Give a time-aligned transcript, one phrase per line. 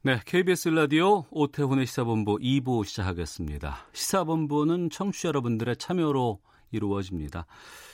[0.00, 3.78] 네, KBS 라디오 오태훈의 시사본부 2부 시작하겠습니다.
[3.92, 6.38] 시사본부는 청취자 여러분들의 참여로
[6.70, 7.46] 이루어집니다.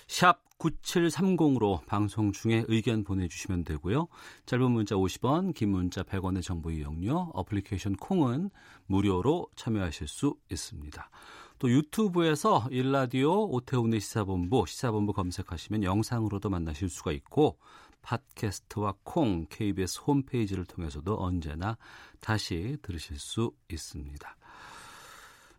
[0.06, 4.08] 샵 9730으로 방송 중에 의견 보내주시면 되고요.
[4.44, 8.50] 짧은 문자 50원, 긴 문자 100원의 정보 이용료, 어플리케이션 콩은
[8.84, 11.10] 무료로 참여하실 수 있습니다.
[11.58, 17.58] 또 유튜브에서 일라디오 오태훈의 시사본부, 시사본부 검색하시면 영상으로도 만나실 수가 있고
[18.04, 21.76] 팟캐스트와 콩, KBS 홈페이지를 통해서도 언제나
[22.20, 24.36] 다시 들으실 수 있습니다.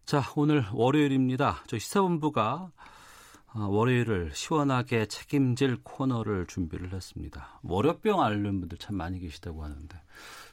[0.06, 1.64] 자, 오늘 월요일입니다.
[1.68, 2.72] 저 시사본부가
[3.58, 7.60] 아, 월요일을 시원하게 책임질 코너를 준비를 했습니다.
[7.64, 10.02] 월요병 앓는 분들 참 많이 계시다고 하는데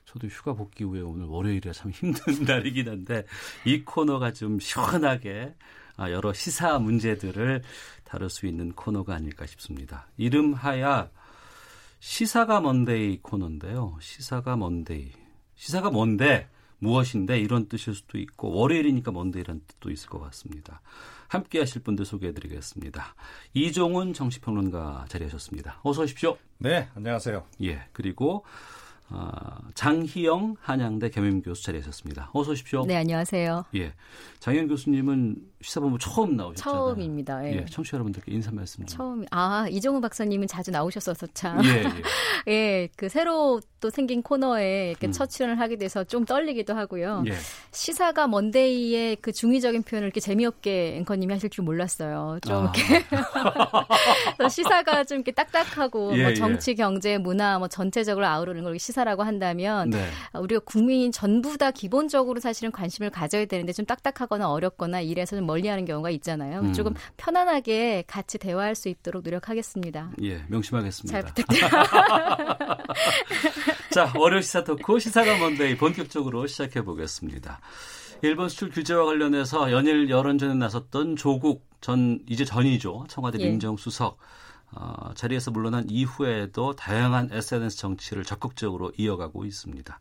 [0.04, 3.26] 저도 휴가 복귀 후에 오늘 월요일이라 참 힘든 날이긴 한데
[3.66, 5.54] 이 코너가 좀 시원하게
[5.96, 7.62] 아, 여러 시사 문제들을
[8.04, 10.06] 다룰 수 있는 코너가 아닐까 싶습니다.
[10.16, 11.10] 이름하야
[12.02, 13.96] 시사가 먼데이 코너인데요.
[14.00, 15.12] 시사가 먼데이.
[15.54, 16.48] 시사가 뭔데?
[16.80, 17.38] 무엇인데?
[17.38, 20.80] 이런 뜻일 수도 있고 월요일이니까 먼데이라는 뜻도 있을 것 같습니다.
[21.28, 23.14] 함께 하실 분들 소개해 드리겠습니다.
[23.54, 25.78] 이종훈 정치평론가 자리하셨습니다.
[25.84, 26.36] 어서 오십시오.
[26.58, 27.46] 네, 안녕하세요.
[27.62, 28.44] 예, 그리고 어,
[29.74, 32.30] 장희영 한양대 겸임교수 자리하셨습니다.
[32.32, 32.84] 어서 오십시오.
[32.86, 33.64] 네, 안녕하세요.
[33.74, 33.92] 예,
[34.40, 36.80] 장희영 교수님은 시사본부 처음 나오셨잖아요.
[36.80, 37.44] 처음입니다.
[37.46, 37.56] 예.
[37.56, 38.96] 예 청취자 여러분들께 인사 말씀 좀.
[38.96, 39.24] 처음.
[39.30, 41.64] 아, 이종우 박사님은 자주 나오셨어서 참.
[41.64, 41.92] 예, 예.
[42.48, 45.12] 예, 그 새로 또 생긴 코너에 이렇게 음.
[45.12, 47.24] 첫 출연을 하게 돼서 좀 떨리기도 하고요.
[47.26, 47.32] 예.
[47.72, 52.38] 시사가 먼데이의 그 중의적인 표현을 이렇게 재미없게 앵커님이 하실 줄 몰랐어요.
[52.46, 52.72] 좀 아.
[52.74, 53.04] 이렇게
[54.50, 59.22] 시사가 좀 이렇게 딱딱하고 예, 뭐 정치, 경제, 문화 뭐 전체적으로 아우르는 걸 시사 라고
[59.22, 60.08] 한다면 네.
[60.34, 65.84] 우리가 국민 전부 다 기본적으로 사실은 관심을 가져야 되는데 좀 딱딱하거나 어렵거나 이래서 좀 멀리하는
[65.84, 66.60] 경우가 있잖아요.
[66.60, 66.72] 음.
[66.72, 70.12] 조금 편안하게 같이 대화할 수 있도록 노력하겠습니다.
[70.22, 71.20] 예, 명심하겠습니다.
[71.20, 72.78] 잘 부탁드립니다.
[73.92, 77.60] 자, 월요 시사 토크 시사가 먼데이 본격적으로 시작해 보겠습니다.
[78.22, 83.48] 일본 수출 규제와 관련해서 연일 여론전에 나섰던 조국 전 이제 전이죠 청와대 예.
[83.50, 84.16] 민정수석
[84.74, 90.00] 어, 자리에서 물러난 이후에도 다양한 SNS 정치를 적극적으로 이어가고 있습니다.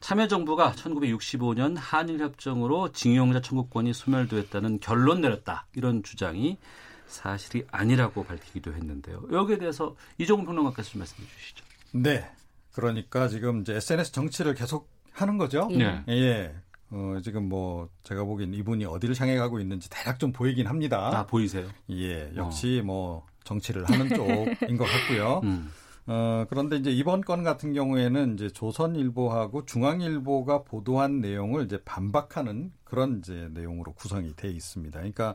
[0.00, 5.66] 참여정부가 1965년 한일협정으로 징용자 청구권이 소멸되었다는 결론 내렸다.
[5.74, 6.58] 이런 주장이
[7.06, 9.24] 사실이 아니라고 밝히기도 했는데요.
[9.32, 11.64] 여기에 대해서 이종훈 평론가께서 좀 말씀해 주시죠.
[11.92, 12.30] 네.
[12.72, 15.68] 그러니까 지금 이제 SNS 정치를 계속 하는 거죠.
[15.70, 16.02] 네.
[16.08, 16.54] 예.
[16.90, 21.10] 어, 지금 뭐 제가 보기엔 이분이 어디를 향해 가고 있는지 대략 좀 보이긴 합니다.
[21.12, 21.68] 아, 보이세요?
[21.90, 22.30] 예.
[22.36, 22.86] 역시 어.
[22.86, 25.40] 뭐 정치를 하는 쪽인 것 같고요.
[25.44, 25.70] 음.
[26.08, 33.18] 어, 그런데 이제 이번 건 같은 경우에는 이제 조선일보하고 중앙일보가 보도한 내용을 이제 반박하는 그런
[33.18, 34.96] 이제 내용으로 구성이 돼 있습니다.
[34.98, 35.34] 그러니까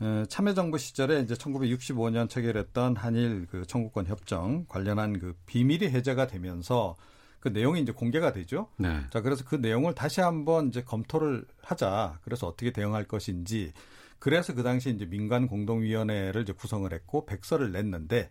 [0.00, 6.94] 어, 참여정부 시절에 이제 1965년 체결했던 한일 그 청구권 협정 관련한 그 비밀이 해제가 되면서
[7.40, 8.68] 그 내용이 이제 공개가 되죠.
[8.76, 9.00] 네.
[9.10, 12.18] 자, 그래서 그 내용을 다시 한번 이제 검토를 하자.
[12.22, 13.72] 그래서 어떻게 대응할 것인지.
[14.18, 18.30] 그래서 그 당시 이제 민간 공동위원회를 이제 구성을 했고 백서를 냈는데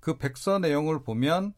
[0.00, 1.54] 그 백서 내용을 보면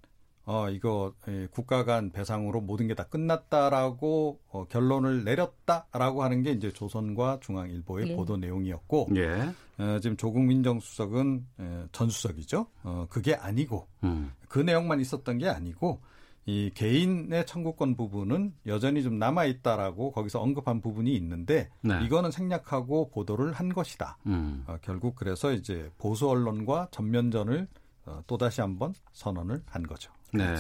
[0.47, 6.51] 어 이거 예, 국가 간 배상으로 모든 게 다 끝났다라고 어, 결론을 내렸다라고 하는 게
[6.53, 8.17] 이제 조선과 중앙일보의 예.
[8.17, 9.53] 보도 내용이었고 예.
[9.79, 12.67] 어, 지금 조국 민 정수석은 에, 전 수석이죠.
[12.83, 14.33] 어 그게 아니고 음.
[14.49, 16.01] 그 내용만 있었던 게 아니고
[16.51, 22.05] 이 개인의 청구권 부분은 여전히 좀 남아 있다라고 거기서 언급한 부분이 있는데 네.
[22.05, 24.19] 이거는 생략하고 보도를 한 것이다.
[24.27, 24.65] 음.
[24.67, 27.69] 어, 결국 그래서 이제 보수 언론과 전면전을
[28.07, 30.13] 어, 또 다시 한번 선언을 한 거죠.
[30.33, 30.57] 네.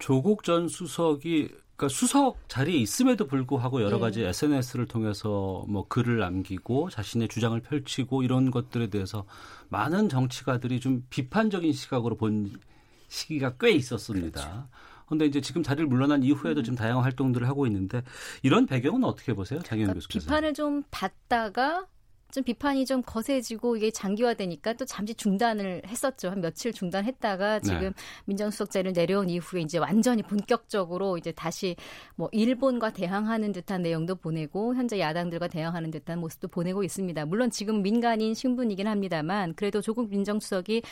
[0.00, 4.00] 조국 전 수석이 그러니까 수석 자리에 있음에도 불구하고 여러 네.
[4.00, 4.28] 가지 네.
[4.28, 9.26] SNS를 통해서 뭐 글을 남기고 자신의 주장을 펼치고 이런 것들에 대해서
[9.68, 12.50] 많은 정치가들이 좀 비판적인 시각으로 본
[13.08, 14.40] 시기가 꽤 있었습니다.
[14.40, 14.68] 그렇죠.
[15.08, 18.02] 근데 이제 지금 자리를 물러난 이후에도 좀 다양한 활동들을 하고 있는데
[18.42, 20.26] 이런 배경은 어떻게 보세요, 장현 그러니까 교수께서?
[20.26, 21.86] 비판을 좀 받다가
[22.32, 26.28] 좀 비판이 좀 거세지고 이게 장기화되니까 또 잠시 중단을 했었죠.
[26.28, 27.92] 한 며칠 중단했다가 지금 네.
[28.26, 31.76] 민정수석자를 내려온 이후에 이제 완전히 본격적으로 이제 다시
[32.16, 37.24] 뭐 일본과 대항하는 듯한 내용도 보내고 현재 야당들과 대항하는 듯한 모습도 보내고 있습니다.
[37.26, 40.82] 물론 지금 민간인 신분이긴 합니다만 그래도 조국 민정수석이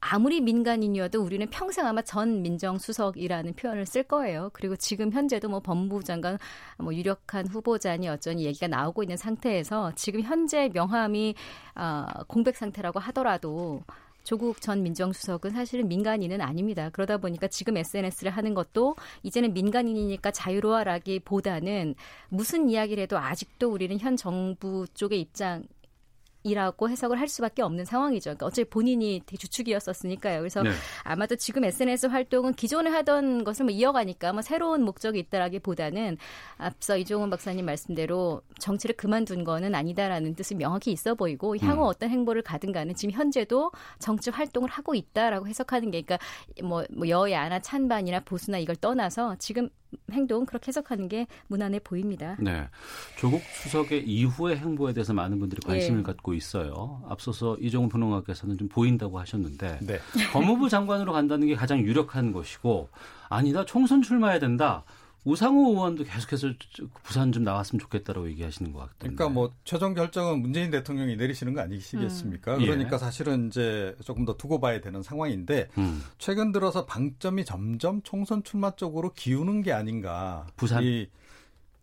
[0.00, 4.50] 아무리 민간인이어도 우리는 평생 아마 전 민정수석이라는 표현을 쓸 거예요.
[4.52, 6.38] 그리고 지금 현재도 뭐 법무부 장관
[6.78, 11.34] 뭐 유력한 후보자니 어쩌니 얘기가 나오고 있는 상태에서 지금 현재 명함이
[11.74, 13.82] 어, 공백 상태라고 하더라도
[14.26, 16.90] 조국 전 민정수석은 사실은 민간인은 아닙니다.
[16.90, 21.94] 그러다 보니까 지금 SNS를 하는 것도 이제는 민간인이니까 자유로워라기보다는
[22.28, 25.62] 무슨 이야기를 해도 아직도 우리는 현 정부 쪽의 입장
[26.46, 28.30] 이라고 해석을 할 수밖에 없는 상황이죠.
[28.30, 30.38] 그러니까 어차피 본인이 되게 주축이었었으니까요.
[30.38, 30.70] 그래서 네.
[31.02, 36.16] 아마도 지금 SNS 활동은 기존에 하던 것을 뭐 이어가니까 뭐 새로운 목적이 있다라기보다는
[36.58, 41.88] 앞서 이종훈 박사님 말씀대로 정치를 그만둔 거는 아니다라는 뜻이 명확히 있어 보이고 향후 음.
[41.88, 46.24] 어떤 행보를 가든가는 지금 현재도 정치 활동을 하고 있다라고 해석하는 게 그러니까
[46.62, 49.68] 뭐, 뭐 여야나 찬반이나 보수나 이걸 떠나서 지금
[50.12, 52.36] 행동 그렇게 해석하는 게 무난해 보입니다.
[52.40, 52.68] 네.
[53.18, 56.02] 조국 수석의 이후의 행보에 대해서 많은 분들이 관심을 예.
[56.02, 57.02] 갖고 있어요.
[57.08, 59.98] 앞서서 이종훈 평론가께서는 좀 보인다고 하셨는데 네.
[60.32, 62.88] 법무부 장관으로 간다는 게 가장 유력한 것이고
[63.28, 64.84] 아니다 총선 출마해야 된다.
[65.26, 66.52] 우상호 의원도 계속해서
[67.02, 68.96] 부산 좀 나왔으면 좋겠다라고 얘기하시는 것 같아요.
[68.98, 72.54] 그러니까 뭐 최종 결정은 문재인 대통령이 내리시는 거 아니시겠습니까?
[72.54, 72.60] 음.
[72.60, 72.98] 그러니까 예.
[72.98, 76.00] 사실은 이제 조금 더 두고 봐야 되는 상황인데 음.
[76.18, 80.46] 최근 들어서 방점이 점점 총선 출마 쪽으로 기우는 게 아닌가.
[80.54, 81.08] 부산 이,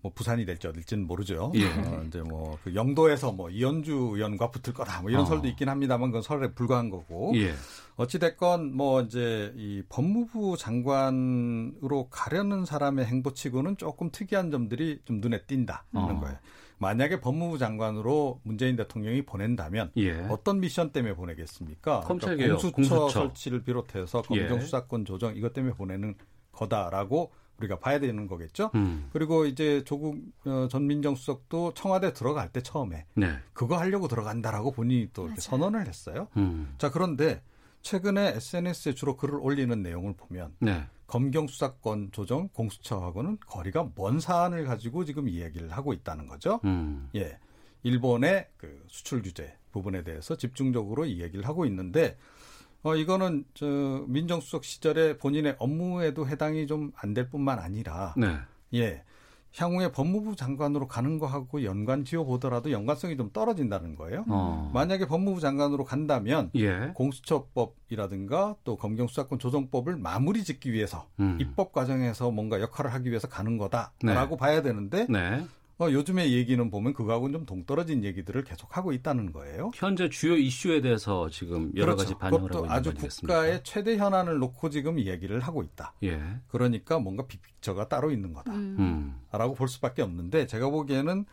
[0.03, 1.51] 뭐 부산이 될지 어딜지는 모르죠.
[1.55, 1.65] 예.
[1.65, 5.25] 어, 이제 뭐 그 영도에서 뭐 이현주 의원과 붙을 거다 뭐 이런 어.
[5.25, 7.31] 설도 있긴 합니다만 그건 설에 불과한 거고.
[7.35, 7.53] 예.
[7.95, 15.43] 어찌 됐건 뭐 이제 이 법무부 장관으로 가려는 사람의 행보치고는 조금 특이한 점들이 좀 눈에
[15.45, 16.19] 띈다는 어.
[16.19, 16.37] 거예요.
[16.79, 20.13] 만약에 법무부 장관으로 문재인 대통령이 보낸다면 예.
[20.29, 22.01] 어떤 미션 때문에 보내겠습니까?
[22.01, 24.59] 그러니까 공수처, 공수처, 설치를 비롯해서 검경 예.
[24.59, 26.15] 수사권 조정 이것 때문에 보내는
[26.51, 28.71] 거다라고 우리가 봐야 되는 거겠죠.
[28.75, 29.09] 음.
[29.13, 33.37] 그리고 이제 조국 어, 전 민정수석도 청와대 들어갈 때 처음에 네.
[33.53, 36.27] 그거 하려고 들어간다라고 본인이 또 이렇게 선언을 했어요.
[36.37, 36.73] 음.
[36.77, 37.41] 자 그런데
[37.81, 40.83] 최근에 SNS에 주로 글을 올리는 내용을 보면 네.
[41.07, 46.59] 검경 수사권 조정 공수처하고는 거리가 먼 사안을 가지고 지금 이야기를 하고 있다는 거죠.
[46.63, 47.09] 음.
[47.15, 47.37] 예,
[47.83, 52.17] 일본의 그 수출 규제 부분에 대해서 집중적으로 이야기를 하고 있는데
[52.83, 53.65] 어, 이거는 저
[54.07, 58.37] 민정수석 시절에 본인의 업무에도 해당이 좀 안 될 뿐만 아니라 네.
[58.73, 59.03] 예.
[59.55, 64.25] 향후에 법무부 장관으로 가는 거하고 연관 지어 보더라도 연관성이 좀 떨어진다는 거예요.
[64.27, 64.71] 어.
[64.73, 66.91] 만약에 법무부 장관으로 간다면 예.
[66.95, 71.37] 공수처법이라든가 또 검경수사권 조정법을 마무리 짓기 위해서 음.
[71.39, 74.37] 입법 과정에서 뭔가 역할을 하기 위해서 가는 거다라고 네.
[74.37, 75.45] 봐야 되는데 네.
[75.79, 79.71] 어, 요즘에 얘기는 보면 그거하고는 좀 동떨어진 얘기들을 계속 하고 있다는 거예요.
[79.73, 81.97] 현재 주요 이슈에 대해서 지금 여러 그렇죠.
[81.97, 85.93] 가지 반응을 하고 있는 아주 국가의 최대 현안을 놓고 지금 얘기를 하고 있다.
[86.03, 86.21] 예.
[86.47, 89.21] 그러니까 뭔가 빅픽처가 따로 있는 거다라고 음.
[89.31, 89.55] 음.
[89.55, 91.25] 볼 수밖에 없는데 제가 보기에는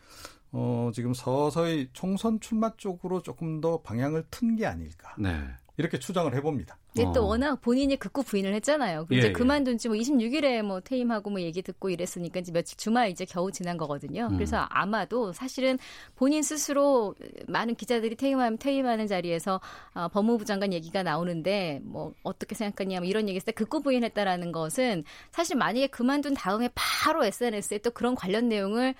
[0.52, 5.14] 어, 지금 서서히 총선 출마 쪽으로 조금 더 방향을 튼 게 아닐까.
[5.18, 5.44] 네.
[5.80, 6.76] 이렇게 추정을 해봅니다.
[6.94, 7.28] 근데 또 어.
[7.28, 9.06] 워낙 본인이 극구 부인을 했잖아요.
[9.06, 9.32] 그 예, 이제 예.
[9.32, 13.76] 그만둔 지뭐 26일에 뭐 퇴임하고 뭐 얘기 듣고 이랬으니까 이제 며칠 주말 이제 겨우 지난
[13.76, 14.28] 거거든요.
[14.30, 14.36] 음.
[14.36, 15.78] 그래서 아마도 사실은
[16.16, 17.14] 본인 스스로
[17.48, 19.60] 많은 기자들이 퇴임하면 퇴임하는 자리에서
[19.94, 25.04] 어, 법무부 장관 얘기가 나오는데 뭐 어떻게 생각하냐 뭐 이런 얘기했을 때 극구 부인했다라는 것은
[25.30, 28.94] 사실 만약에 그만둔 다음에 바로 SNS에 또 그런 관련 내용을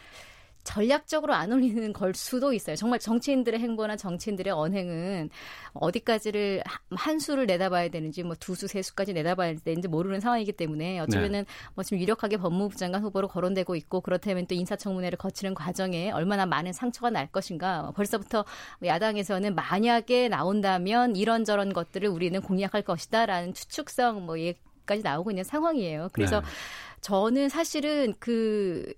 [0.70, 2.76] 전략적으로 안 올리는 걸 수도 있어요.
[2.76, 5.30] 정말 정치인들의 행보나 정치인들의 언행은
[5.72, 11.00] 어디까지를 한 수를 내다봐야 되는지 뭐 두 수, 세 수까지 내다봐야 되는지 모르는 상황이기 때문에
[11.00, 11.46] 어쩌면은 네.
[11.74, 16.72] 뭐 지금 유력하게 법무부 장관 후보로 거론되고 있고 그렇다면 또 인사청문회를 거치는 과정에 얼마나 많은
[16.72, 18.44] 상처가 날 것인가 벌써부터
[18.84, 26.10] 야당에서는 만약에 나온다면 이런저런 것들을 우리는 공략할 것이다라는 추측성 뭐 얘기까지 나오고 있는 상황이에요.
[26.12, 26.46] 그래서 네.
[27.00, 28.92] 저는 사실은 그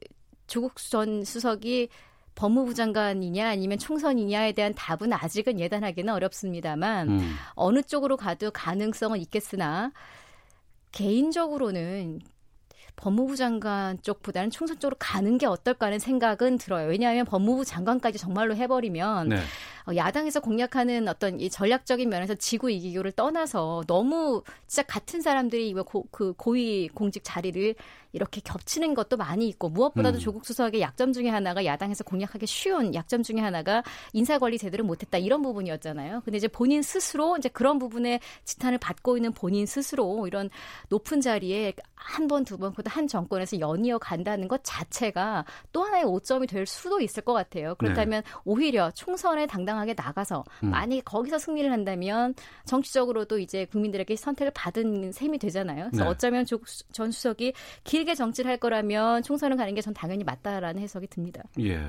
[0.52, 1.88] 조국 전 수석이
[2.34, 7.34] 법무부 장관이냐 아니면 총선이냐에 대한 답은 아직은 예단하기는 어렵습니다만 음.
[7.54, 9.92] 어느 쪽으로 가도 가능성은 있겠으나
[10.92, 12.20] 개인적으로는
[12.96, 16.86] 법무부 장관 쪽보다는 총선 쪽으로 가는 게 어떨까 하는 생각은 들어요.
[16.86, 19.38] 왜냐하면 법무부 장관까지 정말로 해버리면 네.
[19.88, 26.06] 어, 야당에서 공략하는 어떤 이 전략적인 면에서 지구 이기교를 떠나서 너무 진짜 같은 사람들이 고,
[26.10, 27.74] 그 고위 공직 자리를
[28.12, 30.20] 이렇게 겹치는 것도 많이 있고 무엇보다도 음.
[30.20, 35.18] 조국 수석의 약점 중에 하나가 야당에서 공략하기 쉬운 약점 중에 하나가 인사 관리 제대로 못했다
[35.18, 36.20] 이런 부분이었잖아요.
[36.24, 40.50] 근데 이제 본인 스스로 이제 그런 부분에 지탄을 받고 있는 본인 스스로 이런
[40.88, 46.46] 높은 자리에 한 번, 두 번, 그한 정권에서 연이어 간다는 것 자체가 또 하나의 오점이
[46.46, 47.74] 될 수도 있을 것 같아요.
[47.76, 48.30] 그렇다면 네.
[48.44, 50.70] 오히려 총선에 당당 당당하게 나가서 음.
[50.70, 52.34] 만약에 거기서 승리를 한다면
[52.66, 55.88] 정치적으로도 이제 국민들에게 선택을 받은 셈이 되잖아요.
[55.90, 56.10] 그래서 네.
[56.10, 61.08] 어쩌면 조국 전 수석이 길게 정치를 할 거라면 총선을 가는 게 전 당연히 맞다라는 해석이
[61.08, 61.42] 듭니다.
[61.58, 61.88] 예.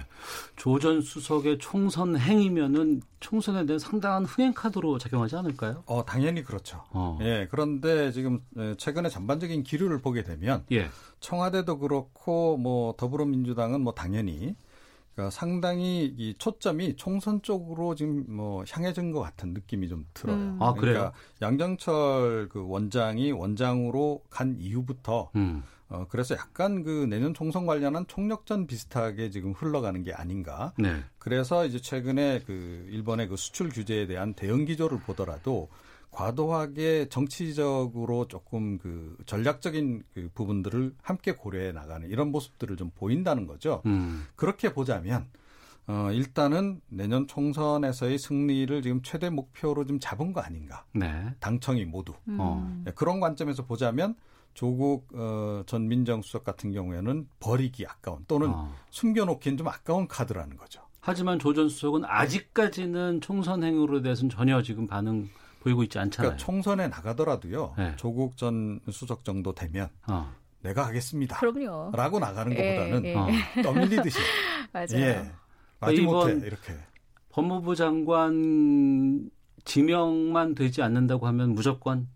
[0.56, 5.84] 조 전 수석의 총선 행위면은 총선에 대한 상당한 흥행 카드로 작용하지 않을까요?
[5.86, 6.84] 어, 당연히 그렇죠.
[6.90, 7.20] 어.
[7.22, 7.48] 예.
[7.52, 8.42] 그런데 지금
[8.78, 10.88] 최근에 전반적인 기류를 보게 되면 예.
[11.20, 14.56] 청와대도 그렇고 뭐 더불어민주당은 뭐 당연히
[15.14, 20.38] 그러니까 상당히 이 초점이 총선 쪽으로 지금 뭐 향해진 것 같은 느낌이 좀 들어요.
[20.38, 20.58] 음.
[20.60, 20.94] 아, 그래요?
[20.94, 25.64] 그러니까 양정철 그 원장이 원장으로 간 이후부터 음.
[25.90, 30.74] 어 그래서 약간 그 내년 총선 관련한 총력전 비슷하게 지금 흘러가는 게 아닌가.
[30.80, 31.04] 네.
[31.20, 35.70] 그래서 이제 최근에 그 일본의 그 수출 규제에 대한 대응 기조를 보더라도
[36.14, 43.82] 과도하게 정치적으로 조금 그 전략적인 그 부분들을 함께 고려해 나가는 이런 모습들을 좀 보인다는 거죠.
[43.86, 44.26] 음.
[44.36, 45.26] 그렇게 보자면
[45.88, 50.86] 어, 일단은 내년 총선에서의 승리를 지금 최대 목표로 좀 잡은 거 아닌가.
[50.94, 51.34] 네.
[51.42, 52.14] 당청이 모두.
[52.30, 52.38] 음.
[52.40, 52.82] 어.
[52.86, 54.16] 네, 그런 관점에서 보자면
[54.54, 58.74] 조국 어, 전 민정수석 같은 경우에는 버리기 아까운 또는 어.
[58.92, 60.82] 숨겨놓기는 좀 아까운 카드라는 거죠.
[61.02, 65.28] 하지만 조 전 수석은 아직까지는 총선 행위로 대해서는 전혀 지금 반응
[65.64, 66.32] 보이고 있지 않잖아요.
[66.32, 67.76] 그러니까 총선에 나가더라도요.
[67.78, 67.96] 네.
[67.96, 70.30] 조국 전 수석 정도 되면 어.
[70.62, 71.38] 내가 하겠습니다.
[71.40, 71.92] 그럼요.
[71.96, 73.16] 라고 나가는 예, 것보다는 예,
[73.58, 73.62] 예.
[73.64, 74.20] 떠밀리듯이.
[74.72, 74.88] 맞아요.
[74.96, 75.32] 예.
[75.80, 76.74] 마지 못해 이렇게.
[77.30, 79.30] 법무부 장관
[79.66, 82.08] 지명만 되지 않는다고 하면 무조건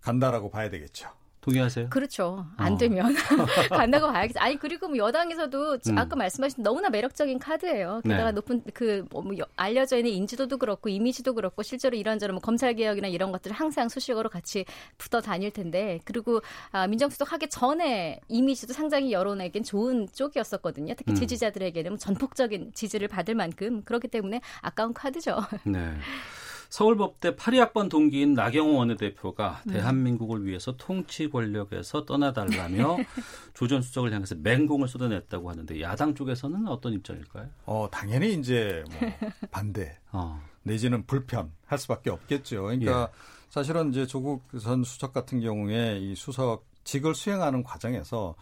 [0.00, 1.08] 간다라고 봐야 되겠죠.
[1.46, 1.90] 동의하세요?
[1.90, 2.44] 그렇죠.
[2.56, 2.76] 안 어.
[2.76, 3.14] 되면
[3.70, 4.40] 간다고 봐야겠죠.
[4.40, 5.98] 아니 그리고 뭐 여당에서도 음.
[5.98, 8.00] 아까 말씀하신 너무나 매력적인 카드예요.
[8.02, 8.32] 게다가 네.
[8.32, 13.30] 높은 그뭐 뭐 알려져 있는 인지도도 그렇고 이미지도 그렇고 실제로 이런저런 뭐 검찰 개혁이나 이런
[13.30, 14.64] 것들을 항상 수식어로 같이
[14.98, 16.40] 붙어 다닐 텐데 그리고
[16.72, 20.94] 아, 민정수석 하기 전에 이미지도 상당히 여론에겐 좋은 쪽이었었거든요.
[20.96, 21.14] 특히 음.
[21.14, 25.38] 지지자들에게는 전폭적인 지지를 받을 만큼 그렇기 때문에 아까운 카드죠.
[25.64, 25.94] 네.
[26.68, 29.72] 서울법대 82학번 동기인 나경호 원내대표가 음.
[29.72, 32.96] 대한민국을 위해서 통치 권력에서 떠나달라며
[33.54, 37.48] 조전 수석을 향해서 맹공을 쏟아냈다고 하는데 야당 쪽에서는 어떤 입장일까요?
[37.66, 39.00] 어 당연히 이제 뭐
[39.50, 40.40] 반대 어.
[40.62, 42.64] 내지는 불편할 수밖에 없겠죠.
[42.64, 43.16] 그러니까 예.
[43.48, 48.34] 사실은 이제 조국 전 수석 같은 경우에 이 수석직을 수행하는 과정에서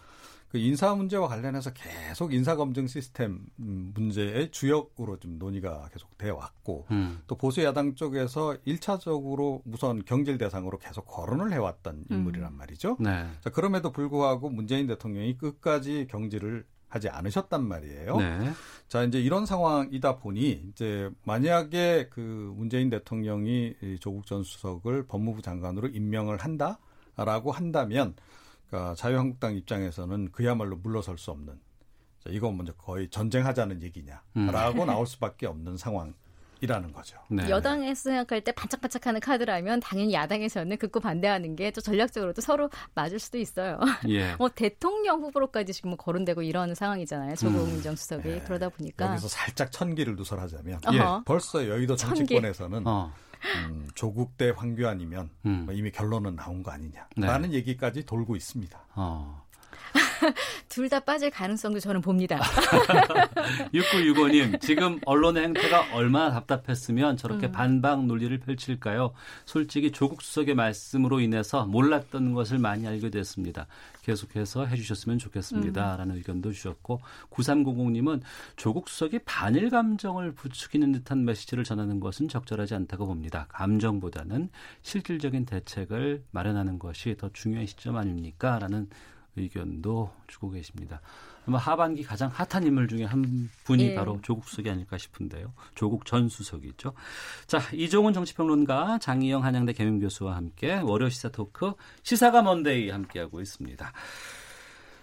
[0.55, 6.87] 그 인사 문제와 관련해서 계속 인사 검증 시스템 문제의 주역으로 좀 논의가 계속 돼 왔고
[6.93, 7.21] 음.
[7.27, 12.05] 또 보수 야당 쪽에서 1차적으로 우선 경질 대상으로 계속 거론을 해왔던 음.
[12.09, 12.99] 인물이란 말이죠.
[13.01, 13.27] 네.
[13.41, 18.17] 자, 그럼에도 불구하고 문재인 대통령이 끝까지 경질을 하지 않으셨단 말이에요.
[18.19, 18.53] 네.
[18.87, 25.89] 자, 이제 이런 상황이다 보니 이제 만약에 그 문재인 대통령이 조국 전 수석을 법무부 장관으로
[25.89, 28.15] 임명을 한다라고 한다면
[28.75, 31.55] 그러니까 자유한국당 입장에서는 그야말로 물러설 수 없는
[32.19, 34.87] 자, 이건 먼저 거의 전쟁하자는 얘기냐라고 음.
[34.87, 36.13] 나올 수밖에 없는 상황.
[36.61, 37.19] 이라는 거죠.
[37.29, 37.51] 네.
[37.51, 43.37] 여당에서 생각할 때 반짝반짝하는 카드라면 당연히 야당에서는 극구 반대하는 게 또 전략적으로도 서로 맞을 수도
[43.37, 43.79] 있어요.
[44.09, 44.35] 예.
[44.39, 47.35] 뭐 대통령 후보로까지 지금 뭐 거론되고 이런 상황이잖아요.
[47.35, 47.67] 조국 음.
[47.67, 48.43] 민정수석이 네.
[48.47, 51.01] 그러다 보니까 여기서 살짝 천기를 누설하자면 예.
[51.27, 53.13] 벌써 여의도 정치권에서는 어.
[53.45, 55.63] 음, 조국 대 황교안이면 음.
[55.67, 57.57] 뭐 이미 결론은 나온 거 아니냐라는 네.
[57.57, 58.87] 얘기까지 돌고 있습니다.
[58.95, 59.44] 어.
[60.69, 62.41] 둘 다 빠질 가능성도 저는 봅니다.
[63.73, 67.53] 6965님, 지금 언론의 행태가 얼마나 답답했으면 저렇게 음.
[67.53, 69.13] 반박 논리를 펼칠까요?
[69.47, 73.67] 솔직히 조국 수석의 말씀으로 인해서 몰랐던 것을 많이 알게 됐습니다.
[74.03, 75.95] 계속해서 해주셨으면 좋겠습니다.
[75.95, 75.99] 음.
[75.99, 78.21] 라는 의견도 주셨고 9300님은
[78.57, 83.47] 조국 수석이 반일 감정을 부추기는 듯한 메시지를 전하는 것은 적절하지 않다고 봅니다.
[83.49, 84.51] 감정보다는
[84.83, 88.59] 실질적인 대책을 마련하는 것이 더 중요한 시점 아닙니까?
[88.59, 88.89] 라는
[89.37, 91.01] 의견도 주고 계십니다.
[91.47, 93.95] 아마 하반기 가장 핫한 인물 중에 한 분이 예.
[93.95, 95.53] 바로 조국 수석이 아닐까 싶은데요.
[95.75, 96.95] 조국 전 수석이죠.
[97.47, 101.73] 자, 이종훈 정치평론가, 장희영 한양대 개명 교수와 함께 월요 시사 토크
[102.03, 103.93] 시사가 먼데이 함께하고 있습니다.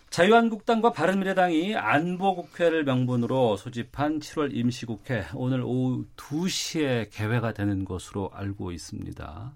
[0.10, 9.56] 자유한국당과 바른미래당이 안보국회를 명분으로 소집한 7월 임시국회 오늘 오후 2시에 개회가 되는 것으로 알고 있습니다.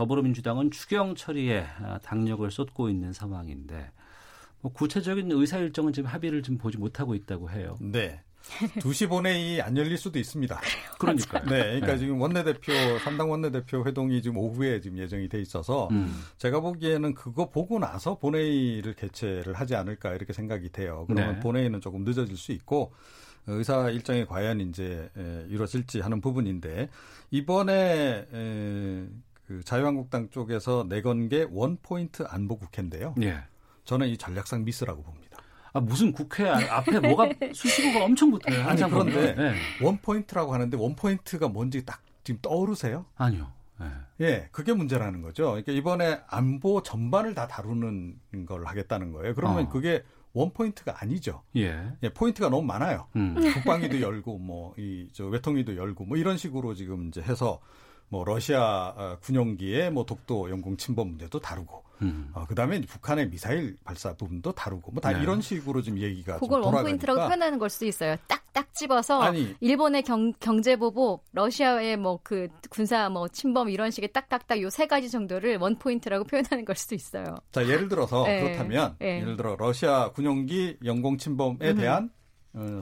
[0.00, 1.66] 더불어민주당은 추경 처리에
[2.02, 3.92] 당력을 쏟고 있는 상황인데
[4.62, 7.76] 뭐 구체적인 의사 일정은 지금 합의를 좀 보지 못하고 있다고 해요.
[7.80, 8.22] 네.
[8.78, 10.58] 2시 본회의 안 열릴 수도 있습니다.
[10.98, 11.44] 그러니까요.
[11.44, 11.62] 네.
[11.64, 11.98] 그러니까 네.
[11.98, 16.24] 지금 원내대표, 3당 원내대표 회동이 지금 오후에 지금 예정이 돼 있어서 음.
[16.38, 21.04] 제가 보기에는 그거 보고 나서 본회의를 개최를 하지 않을까 이렇게 생각이 돼요.
[21.08, 21.40] 그러면 네.
[21.40, 22.94] 본회의는 조금 늦어질 수 있고
[23.46, 25.10] 의사 일정이 과연 이제
[25.50, 26.88] 이루어질지 하는 부분인데
[27.30, 28.26] 이번에
[29.50, 33.16] 그 자유한국당 쪽에서 내건 게 one point 안보 국회인데요.
[33.20, 33.42] 예.
[33.82, 35.38] 저는 이 전략상 미스라고 봅니다.
[35.72, 38.62] 아, 무슨 국회 앞에 뭐가 수식어가 엄청 붙어요.
[38.64, 39.34] 아니 그런데.
[39.34, 39.54] 네.
[39.82, 43.06] one point라고 하는데 one point가 뭔지 딱 지금 떠오르세요?
[43.16, 43.50] 아니요.
[43.80, 43.86] 네.
[44.20, 45.46] 예, 그게 문제라는 거죠.
[45.46, 49.34] 그러니까 이번에 안보 전반을 다 다루는 걸 하겠다는 거예요.
[49.34, 49.68] 그러면 어.
[49.68, 51.42] 그게 one point가 아니죠.
[51.56, 51.90] 예.
[52.04, 53.08] 예, 포인트가 너무 많아요.
[53.16, 53.34] 음.
[53.54, 57.58] 국방위도 열고 뭐이저 외통위도 열고 뭐 이런 식으로 지금 이제 해서
[58.10, 62.30] 뭐 러시아 어, 군용기의 뭐 독도 영공 침범 문제도 다루고 음.
[62.34, 65.22] 어, 그다음에 북한의 미사일 발사 부분도 다루고 뭐다 네.
[65.22, 68.16] 이런 식으로 지금 얘기가 좀 그걸 one point라고 표현하는 걸 수도 있어요.
[68.26, 69.54] 딱딱 집어서 아니.
[69.60, 74.86] 일본의 경, 경제 보복, 러시아의 뭐 그 군사 뭐 침범 이런 식의 딱딱딱 요 세
[74.86, 77.24] 가지 정도를 one point라고 표현하는 걸 수도 있어요.
[77.52, 78.40] 자 예를 들어서 예.
[78.40, 79.20] 그렇다면 예.
[79.20, 82.19] 예를 들어 러시아 군용기 영공 침범에 대한 어,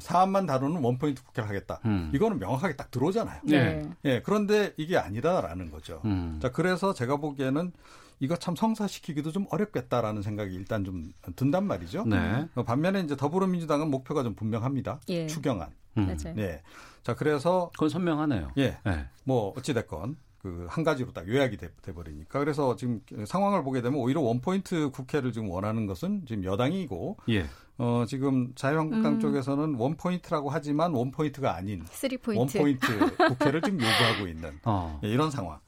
[0.00, 1.80] 사안만 다루는 one point 국회를 하겠다.
[1.84, 2.10] 음.
[2.14, 3.40] 이거는 명확하게 딱 들어오잖아요.
[3.44, 3.88] 네.
[4.04, 6.00] 예, 그런데 이게 아니다라는 거죠.
[6.04, 6.38] 음.
[6.40, 7.72] 자, 그래서 제가 보기에는
[8.20, 12.04] 이거 참 성사시키기도 좀 어렵겠다라는 생각이 일단 좀 든단 말이죠.
[12.06, 12.48] 네.
[12.54, 15.00] 어, 반면에 이제 더불어민주당은 목표가 좀 분명합니다.
[15.08, 15.26] 예.
[15.26, 15.70] 추경안.
[15.98, 16.16] 음.
[16.34, 16.62] 네.
[17.02, 18.52] 자, 그래서 그건 선명하네요.
[18.58, 19.06] 예, 네.
[19.24, 24.20] 뭐 어찌 됐건 그한 가지로 딱 요약이 돼, 돼버리니까 그래서 지금 상황을 보게 되면 오히려
[24.20, 27.46] one point 국회를 지금 원하는 것은 지금 여당이고 예.
[27.78, 29.20] 어 지금 자유한국당 음.
[29.20, 32.58] 쪽에서는 one point라고 하지만 one point가 아닌 three point.
[32.58, 35.00] one point 국회를 지금 요구하고 있는 어.
[35.04, 35.60] 예, 이런 상황.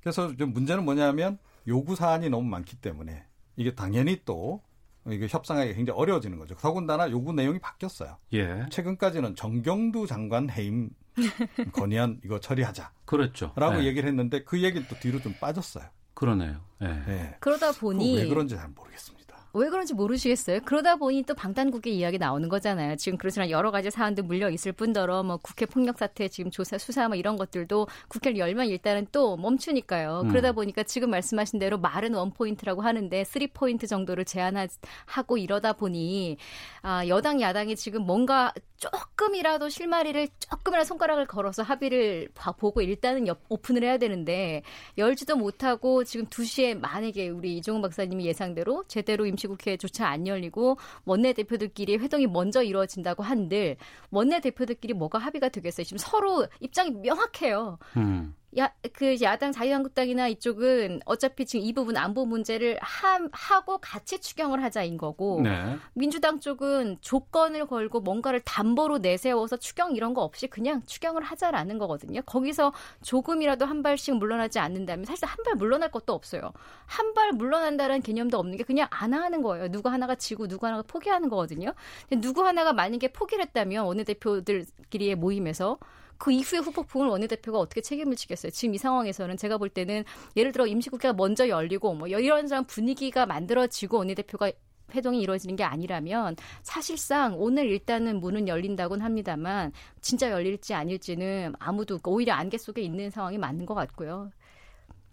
[0.00, 1.38] 그래서 좀 문제는 뭐냐면
[1.68, 3.24] 요구 사안이 너무 많기 때문에
[3.56, 4.60] 이게 당연히 또
[5.08, 6.56] 이게 협상하기 굉장히 어려워지는 거죠.
[6.56, 8.16] 더군다나 요구 내용이 바뀌었어요.
[8.32, 8.66] 예.
[8.70, 10.90] 최근까지는 정경두 장관 해임
[11.72, 13.52] 건의안 이거 처리하자라고 그렇죠.
[13.56, 13.84] 네.
[13.84, 15.84] 얘기를 했는데 그 얘기는 또 뒤로 좀 빠졌어요.
[16.14, 16.60] 그러네요.
[16.82, 16.86] 예.
[16.86, 17.36] 예.
[17.40, 19.15] 그러다 보니 왜 그런지 잘 모르겠습니다.
[19.56, 20.60] 왜 그런지 모르시겠어요?
[20.64, 22.96] 그러다 보니 또 방탄국회 이야기 나오는 거잖아요.
[22.96, 27.08] 지금 그렇지만 여러 가지 사안들 물려 있을 뿐더러 뭐 국회 폭력 사태 지금 조사 수사
[27.08, 30.22] 뭐 이런 것들도 국회를 열면 일단은 또 멈추니까요.
[30.24, 30.28] 음.
[30.28, 36.36] 그러다 보니까 지금 말씀하신 대로 말은 one point라고 하는데 three point 정도를 제안하고 이러다 보니
[36.82, 43.42] 아, 여당 야당이 지금 뭔가 조금이라도 실마리를 조금이라도 손가락을 걸어서 합의를 봐- 보고 일단은 옆-
[43.48, 44.62] 오픈을 해야 되는데
[44.98, 52.26] 열지도 못하고 지금 2시에 만약에 우리 이종훈 박사님이 예상대로 제대로 임시국회조차 안 열리고 원내대표들끼리 회동이
[52.26, 53.76] 먼저 이루어진다고 한들
[54.10, 55.84] 원내대표들끼리 뭐가 합의가 되겠어요.
[55.84, 57.78] 지금 서로 입장이 명확해요.
[57.96, 58.34] 음.
[58.58, 64.62] 야, 그 야당 자유한국당이나 이쪽은 어차피 지금 이 부분 안보 문제를 하, 하고 같이 추경을
[64.62, 65.76] 하자인 거고 네.
[65.92, 72.22] 민주당 쪽은 조건을 걸고 뭔가를 담보로 내세워서 추경 이런 거 없이 그냥 추경을 하자라는 거거든요.
[72.22, 76.52] 거기서 조금이라도 한 발씩 물러나지 않는다면 사실 한 발 물러날 것도 없어요.
[76.86, 79.68] 한 발 물러난다는 개념도 없는 게 그냥 안 하는 거예요.
[79.70, 81.72] 누구 하나가 지고 누구 하나가 포기하는 거거든요.
[82.08, 85.78] 근데 누구 하나가 만약에 포기를 했다면 원내대표들끼리의 모임에서
[86.18, 88.50] 그 이후에 후폭풍을 원내대표가 어떻게 책임을 지겠어요?
[88.50, 90.04] 지금 이 상황에서는 제가 볼 때는
[90.36, 94.52] 예를 들어 임시국회가 먼저 열리고 뭐 이런 저 분위기가 만들어지고 원내대표가
[94.94, 102.34] 회동이 이루어지는 게 아니라면 사실상 오늘 일단은 문은 열린다고는 합니다만 진짜 열릴지 아닐지는 아무도 오히려
[102.34, 104.30] 안개 속에 있는 상황이 맞는 것 같고요.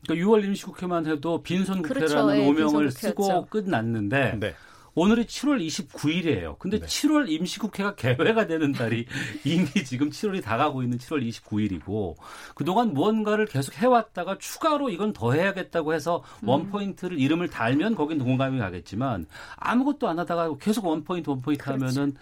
[0.05, 2.35] 그러니까 6월 임시국회만 해도 빈손 국회라는 그렇죠.
[2.35, 2.97] 예, 오명을 빈손국회였죠.
[2.97, 4.53] 쓰고 끝났는데 네.
[4.95, 6.59] 오늘이 7월 29일이에요.
[6.59, 6.85] 근데 네.
[6.85, 9.05] 7월 임시국회가 개회가 되는 달이
[9.43, 12.15] 이미 지금 7월이 다가고 있는 7월 29일이고
[12.55, 16.49] 그동안 무언가를 계속 해왔다가 추가로 이건 더 해야겠다고 해서 음.
[16.49, 19.25] 원포인트를 이름을 달면 거긴 공감이 가겠지만
[19.55, 21.85] 아무것도 안 하다가 계속 원포인트 원포인트 그렇죠.
[21.85, 22.15] 하면은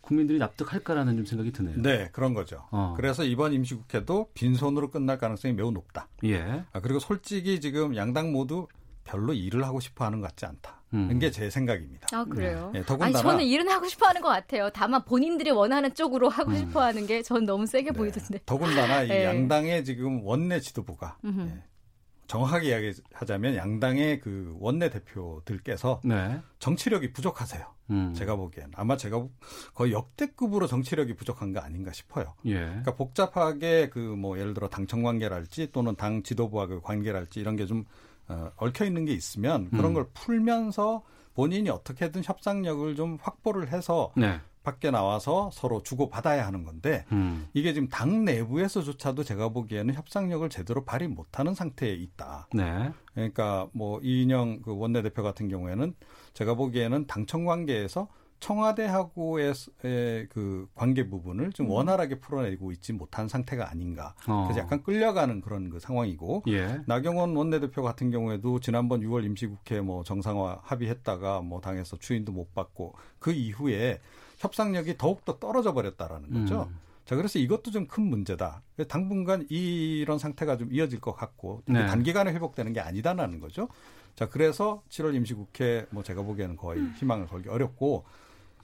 [0.00, 1.82] 국민들이 납득할까라는 좀 생각이 드네요.
[1.82, 2.64] 네, 그런 거죠.
[2.70, 2.94] 어.
[2.96, 6.06] 그래서 이번 임시국회도 빈손으로 끝날 가능성이 매우 높다.
[6.24, 6.64] 예.
[6.72, 8.68] 아, 그리고 솔직히 지금 양당 모두
[9.02, 10.75] 별로 일을 하고 싶어 하는 것 같지 않다.
[10.94, 11.10] 음.
[11.14, 12.06] 이게 제 생각입니다.
[12.12, 12.70] 아 그래요?
[12.72, 14.70] 네, 아니 더군다나 저는 일은 하고 싶어하는 것 같아요.
[14.72, 16.56] 다만 본인들이 원하는 쪽으로 하고 음.
[16.56, 18.40] 싶어하는 게 전 너무 세게 네, 보이던데.
[18.46, 19.24] 더군다나 이 네.
[19.24, 21.18] 양당의 지금 원내 지도부가.
[21.24, 21.62] 예,
[22.28, 26.40] 정확하게 이야기하자면 양당의 그 원내 대표들께서 네.
[26.58, 27.64] 정치력이 부족하세요.
[27.90, 28.12] 음.
[28.14, 29.24] 제가 보기엔 아마 제가
[29.74, 32.34] 거의 역대급으로 정치력이 부족한 거 아닌가 싶어요.
[32.46, 32.54] 예.
[32.54, 37.66] 그러니까 복잡하게 그 뭐 예를 들어 당청 관계랄지 또는 당 지도부와 그 관계랄지 이런 게
[37.66, 37.84] 좀
[38.28, 39.94] 어, 얽혀 있는 게 있으면 그런 음.
[39.94, 41.02] 걸 풀면서
[41.34, 44.40] 본인이 어떻게든 협상력을 좀 확보를 해서 네.
[44.62, 47.46] 밖에 나와서 서로 주고 받아야 하는 건데 음.
[47.54, 52.48] 이게 지금 당 내부에서조차도 제가 보기에는 협상력을 제대로 발휘 못하는 상태에 있다.
[52.52, 52.90] 네.
[53.14, 55.94] 그러니까 뭐 이인영 그 원내대표 같은 경우에는
[56.34, 58.08] 제가 보기에는 당청 관계에서
[58.40, 59.54] 청와대하고의
[60.30, 64.14] 그 관계 부분을 좀 원활하게 풀어내고 있지 못한 상태가 아닌가.
[64.28, 64.44] 어.
[64.44, 66.80] 그래서 약간 끌려가는 그런 그 상황이고 예.
[66.86, 72.94] 나경원 원내대표 같은 경우에도 지난번 6월 임시국회 뭐 정상화 합의했다가 뭐 당에서 추인도 못 받고
[73.18, 74.00] 그 이후에
[74.38, 76.68] 협상력이 더욱더 떨어져 버렸다라는 거죠.
[76.70, 76.78] 음.
[77.06, 78.62] 자, 그래서 이것도 좀 큰 문제다.
[78.88, 81.86] 당분간 이런 상태가 좀 이어질 것 같고 네.
[81.86, 83.68] 단기간에 회복되는 게 아니다라는 거죠.
[84.16, 88.04] 자, 그래서 7월 임시국회 뭐 제가 보기에는 거의 희망을 걸기 어렵고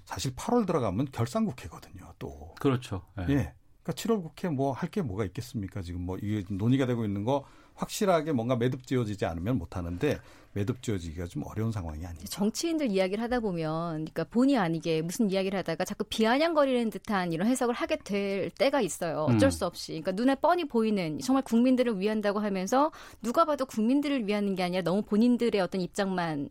[0.04, 2.12] 사실 8월 들어가면 결산 국회거든요.
[2.18, 3.02] 또 그렇죠.
[3.18, 3.22] 예.
[3.32, 3.54] 예.
[3.82, 5.82] 그러니까 7월 국회 뭐 할 게 뭐가 있겠습니까?
[5.82, 10.20] 지금 뭐 이게 논의가 되고 있는 거 확실하게 뭔가 매듭 지어지지 않으면 못 하는데
[10.52, 12.26] 매듭 지어지기가 좀 어려운 상황이 아니죠.
[12.26, 17.74] 정치인들 이야기를 하다 보면, 그러니까 본의 아니게 무슨 이야기를 하다가 자꾸 비아냥거리는 듯한 이런 해석을
[17.74, 19.22] 하게 될 때가 있어요.
[19.30, 19.50] 어쩔 음.
[19.50, 19.92] 수 없이.
[19.92, 25.00] 그러니까 눈에 뻔히 보이는 정말 국민들을 위한다고 하면서 누가 봐도 국민들을 위하는 게 아니라 너무
[25.02, 26.50] 본인들의 어떤 입장만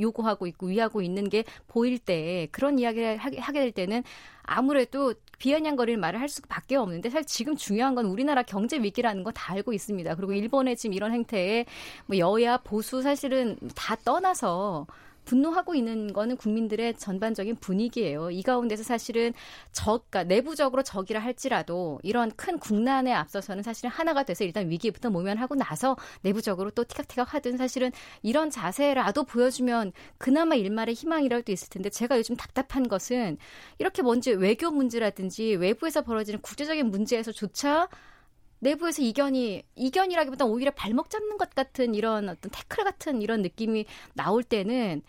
[0.00, 4.02] 요구하고 있고 위하고 있는 게 보일 때 그런 이야기를 하게, 될 때는
[4.42, 9.52] 아무래도 비아냥거리는 말을 할 수밖에 없는데 사실 지금 중요한 건 우리나라 경제 위기라는 거 다
[9.52, 10.14] 알고 있습니다.
[10.16, 11.64] 그리고 일본의 지금 이런 행태에
[12.06, 14.86] 뭐 여야 보수 사실은 다 떠나서
[15.28, 18.30] 분노하고 있는 거는 국민들의 전반적인 분위기예요.
[18.30, 19.34] 이 가운데서 사실은
[19.72, 25.54] 적, 그러니까 내부적으로 적이라 할지라도 이런 큰 국난에 앞서서는 사실은 하나가 돼서 일단 위기부터 모면하고
[25.54, 32.16] 나서 내부적으로 또 티격태격 하든 사실은 이런 자세라도 보여주면 그나마 일말의 희망이라도 있을 텐데 제가
[32.16, 33.36] 요즘 답답한 것은
[33.78, 37.88] 이렇게 먼저 외교 문제라든지 외부에서 벌어지는 국제적인 문제에서조차
[38.60, 44.42] 내부에서 이견이 이견이라기보다 오히려 발목 잡는 것 같은 이런 어떤 태클 같은 이런 느낌이 나올
[44.42, 45.02] 때는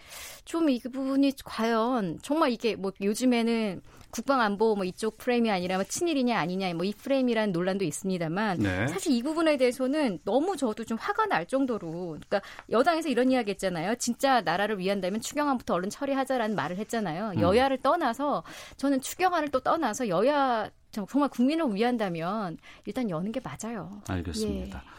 [0.45, 3.81] 좀 이 부분이 과연 정말 이게 뭐 요즘에는
[4.11, 8.87] 국방안보 뭐 이쪽 프레임이 아니라 뭐 친일이냐 아니냐 뭐 이 프레임이라는 논란도 있습니다만 네.
[8.87, 13.95] 사실 이 부분에 대해서는 너무 저도 좀 화가 날 정도로 그러니까 여당에서 이런 이야기 했잖아요.
[13.95, 17.33] 진짜 나라를 위한다면 추경안부터 얼른 처리하자라는 말을 했잖아요.
[17.35, 17.41] 음.
[17.41, 18.43] 여야를 떠나서
[18.77, 24.01] 저는 추경안을 또 떠나서 여야 정말 국민을 위한다면 일단 여는 게 맞아요.
[24.07, 24.83] 알겠습니다.
[24.85, 24.89] 예.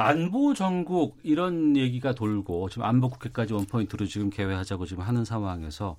[0.00, 5.96] 안보 전국 이런 얘기가 돌고 지금 안보 국회까지 원포인트로 지금 개회하자고 지금 하는 상황에서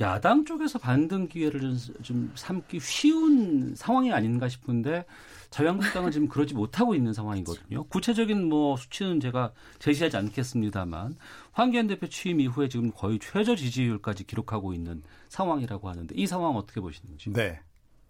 [0.00, 5.04] 야당 쪽에서 반등 기회를 좀, 좀 삼기 쉬운 상황이 아닌가 싶은데
[5.50, 7.82] 자유한국당은 지금 그러지 못하고 있는 상황이거든요.
[7.88, 11.16] 구체적인 뭐 수치는 제가 제시하지 않겠습니다만
[11.50, 16.80] 황교안 대표 취임 이후에 지금 거의 최저 지지율까지 기록하고 있는 상황이라고 하는데 이 상황 어떻게
[16.80, 17.32] 보시는지?
[17.32, 17.60] 네.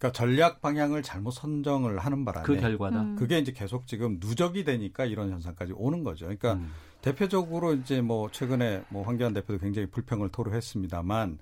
[0.03, 3.01] 그러니까 전략 방향을 잘못 선정을 하는 바람에 그 결과다.
[3.01, 3.15] 음.
[3.15, 6.25] 그게 이제 계속 지금 누적이 되니까 이런 현상까지 오는 거죠.
[6.25, 6.71] 그러니까 음.
[7.01, 11.37] 대표적으로 이제 뭐 최근에 뭐 황교안 대표도 굉장히 불평을 토로했습니다만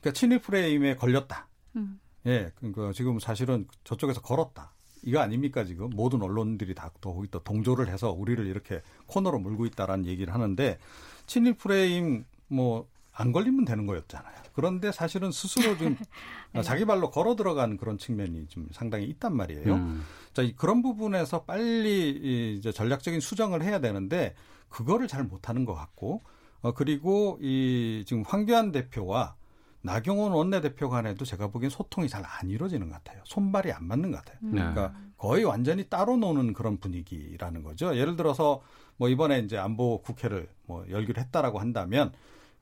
[0.00, 1.46] 그러니까 친일 프레임에 걸렸다.
[1.76, 2.00] 음.
[2.24, 4.72] 예, 그러니까 지금 사실은 저쪽에서 걸었다.
[5.02, 10.78] 이거 아닙니까 지금 모든 언론들이 다또 동조를 해서 우리를 이렇게 코너로 물고 있다라는 얘기를 하는데
[11.26, 14.34] 친일 프레임 뭐 안 걸리면 되는 거였잖아요.
[14.52, 15.96] 그런데 사실은 스스로 좀
[16.52, 16.62] 네.
[16.62, 19.74] 자기 발로 걸어 들어간 그런 측면이 좀 상당히 있단 말이에요.
[19.74, 20.04] 음.
[20.32, 24.34] 자, 그런 부분에서 빨리 이제 전략적인 수정을 해야 되는데
[24.68, 26.22] 그거를 잘 못하는 것 같고
[26.62, 29.34] 어, 그리고 이 지금 황교안 대표와
[29.82, 33.22] 나경원 원내대표 간에도 제가 보기엔 소통이 잘 안 이루어지는 것 같아요.
[33.24, 34.38] 손발이 안 맞는 것 같아요.
[34.42, 34.50] 네.
[34.60, 37.96] 그러니까 거의 완전히 따로 노는 그런 분위기라는 거죠.
[37.96, 38.60] 예를 들어서
[38.98, 42.12] 뭐 이번에 이제 안보 국회를 뭐 열기로 했다라고 한다면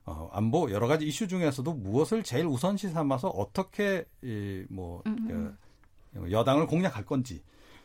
[0.09, 5.55] 어, 안보 여러 가지 이슈 중에서도 무엇을 제일 우선시 삼아서 어떻게 이뭐 음.
[6.15, 7.43] 그, 여당을 공략할 건지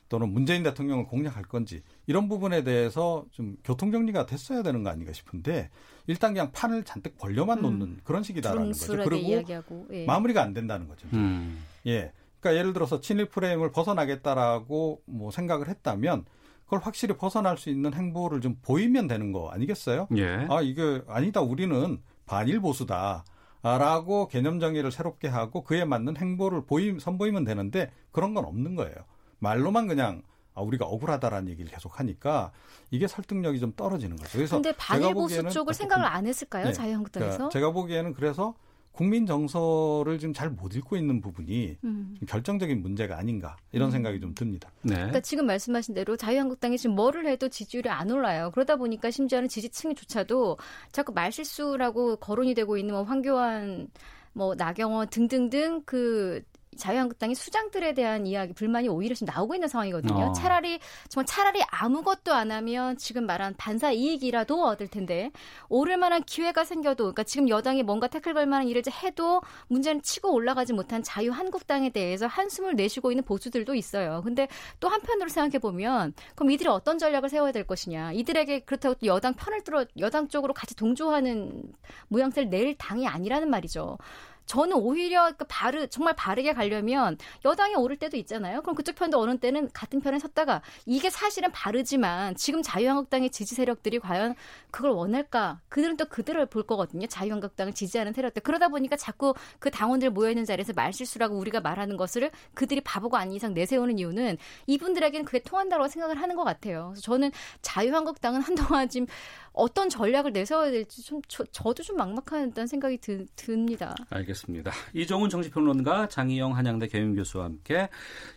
[0.08, 5.12] 또는 문재인 대통령을 공략할 건지 이런 부분에 대해서 좀 교통 정리가 됐어야 되는 거 아닌가
[5.12, 5.68] 싶은데
[6.06, 7.62] 일단 그냥 판을 잔뜩 벌려만 음.
[7.78, 8.96] 놓는 그런 식이다라는 거죠.
[8.96, 10.06] 그리고 이야기하고, 예.
[10.06, 11.06] 마무리가 안 된다는 거죠.
[11.12, 11.62] 음.
[11.86, 12.12] 예.
[12.40, 16.24] 그러니까 예를 들어서 친일 프레임을 벗어나겠다라고 뭐 생각을 했다면
[16.64, 20.08] 그걸 확실히 벗어날 수 있는 행보를 좀 보이면 되는 거 아니겠어요?
[20.16, 20.46] 예.
[20.48, 23.24] 아 이게 아니다 우리는 반일 보수다.
[23.62, 28.94] 라고 개념 정의를 새롭게 하고 그에 맞는 행보를 보임, 선보이면 되는데 그런 건 없는 거예요.
[29.38, 30.22] 말로만 그냥
[30.54, 32.52] 아, 우리가 억울하다라는 얘기를 계속 하니까
[32.90, 34.30] 이게 설득력이 좀 떨어지는 거죠.
[34.32, 36.66] 그래서 근데 반일 보수 쪽을 생각을 안 했을까요?
[36.66, 37.36] 네, 자유한국당에서?
[37.36, 38.54] 그러니까 제가 보기에는 그래서
[38.94, 42.16] 국민 정서를 지금 잘 못 읽고 있는 부분이 음.
[42.28, 43.90] 결정적인 문제가 아닌가 이런 음.
[43.90, 44.70] 생각이 좀 듭니다.
[44.82, 44.94] 네.
[44.94, 48.50] 그러니까 지금 말씀하신 대로 자유한국당이 지금 뭐를 해도 지지율이 안 올라요.
[48.54, 50.58] 그러다 보니까 심지어는 지지층조차도
[50.92, 53.88] 자꾸 말실수라고 거론이 되고 있는 뭐 황교안
[54.32, 56.42] 뭐 나경원 등등등 그
[56.76, 60.26] 자유한국당이 수장들에 대한 이야기 불만이 오히려 지금 나오고 있는 상황이거든요.
[60.26, 60.32] 어.
[60.32, 65.30] 차라리 정말 차라리 아무것도 안 하면 지금 말한 반사 이익이라도 얻을 텐데
[65.68, 70.32] 오를 만한 기회가 생겨도 그러니까 지금 여당이 뭔가 태클 걸 만한 일을 해도 문제는 치고
[70.32, 74.22] 올라가지 못한 자유한국당에 대해서 한숨을 내쉬고 있는 보수들도 있어요.
[74.24, 74.48] 근데
[74.80, 78.12] 또 한편으로 생각해 보면 그럼 이들이 어떤 전략을 세워야 될 것이냐.
[78.12, 81.72] 이들에게 그렇다고 또 여당 편을 들어 여당 쪽으로 같이 동조하는
[82.08, 83.98] 모양새를 낼 당이 아니라는 말이죠.
[84.46, 88.62] 저는 오히려 그 바르 정말 바르게 가려면 여당이 오를 때도 있잖아요.
[88.62, 93.98] 그럼 그쪽 편도 어느 때는 같은 편에 섰다가 이게 사실은 바르지만 지금 자유한국당의 지지 세력들이
[93.98, 94.34] 과연
[94.70, 95.60] 그걸 원할까?
[95.68, 97.06] 그들은 또 그들을 볼 거거든요.
[97.06, 98.42] 자유한국당을 지지하는 세력들.
[98.42, 103.36] 그러다 보니까 자꾸 그 당원들 모여 있는 자리에서 말실수라고 우리가 말하는 것을 그들이 바보가 아닌
[103.36, 106.88] 이상 내세우는 이유는 이분들에게는 그게 통한다고 생각을 하는 것 같아요.
[106.92, 107.30] 그래서 저는
[107.62, 109.06] 자유한국당은 한동안 지금
[109.54, 113.94] 어떤 전략을 내세워야 될지 좀 저, 저도 좀 막막하다는 생각이 드, 듭니다.
[114.10, 114.72] 알겠습니다.
[114.92, 117.88] 이종훈 정치평론가 장희영 한양대 개윤교수와 함께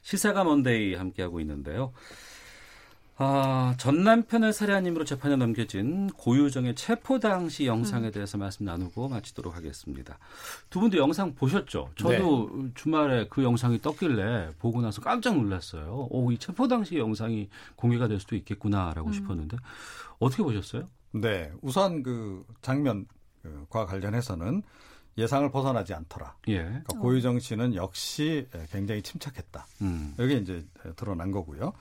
[0.03, 1.91] 시사가 먼데이 함께 하고 있는데요.
[3.19, 9.55] 아, 전 남편을 살해한 혐의로 재판에 넘겨진 고유정의 체포 당시 영상에 대해서 말씀 나누고 마치도록
[9.55, 10.19] 하겠습니다.
[10.69, 11.89] 두 분도 영상 보셨죠?
[11.95, 12.71] 저도 네.
[12.75, 16.07] 주말에 그 영상이 떴길래 보고 나서 깜짝 놀랐어요.
[16.11, 19.13] 오, 이 체포 당시 영상이 공개가 될 수도 있겠구나라고 음.
[19.13, 19.57] 싶었는데
[20.19, 20.87] 어떻게 보셨어요?
[21.11, 24.63] 네, 우선 그 장면과 관련해서는
[25.17, 26.35] 예상을 벗어나지 않더라.
[26.49, 26.63] 예.
[26.63, 29.65] 그러니까 고유정 씨는 역시 굉장히 침착했다.
[29.81, 30.13] 음.
[30.19, 30.63] 여기 이제
[30.95, 31.73] 드러난 거고요.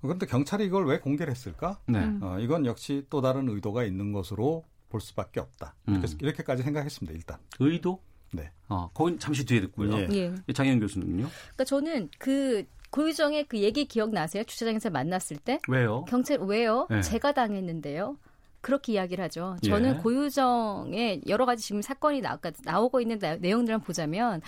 [0.00, 1.78] 그런데 경찰이 이걸 왜 공개를 했을까?
[1.86, 2.00] 네.
[2.20, 5.76] 어, 이건 역시 또 다른 의도가 있는 것으로 볼 수밖에 없다.
[5.86, 6.18] 이렇게, 음.
[6.20, 7.16] 이렇게 까지 생각했습니다.
[7.16, 8.02] 일단 의도?
[8.32, 8.50] 네.
[8.68, 9.96] 어, 거긴 잠시 뒤에 듣고요.
[9.98, 10.08] 예.
[10.48, 10.52] 예.
[10.52, 11.28] 장현 교수님요?
[11.28, 14.42] 그러니까 저는 그 고유정의 그 얘기 기억나세요?
[14.42, 15.60] 주차장에서 만났을 때?
[15.68, 16.04] 왜요?
[16.06, 16.88] 경찰 왜요?
[16.90, 17.02] 네.
[17.02, 18.16] 제가 당했는데요.
[18.60, 19.56] 그렇게 이야기를 하죠.
[19.64, 19.98] 저는 예.
[20.00, 24.42] 고유정의 여러 가지 지금 사건이 나, 나오고 있는 내용들을 보자면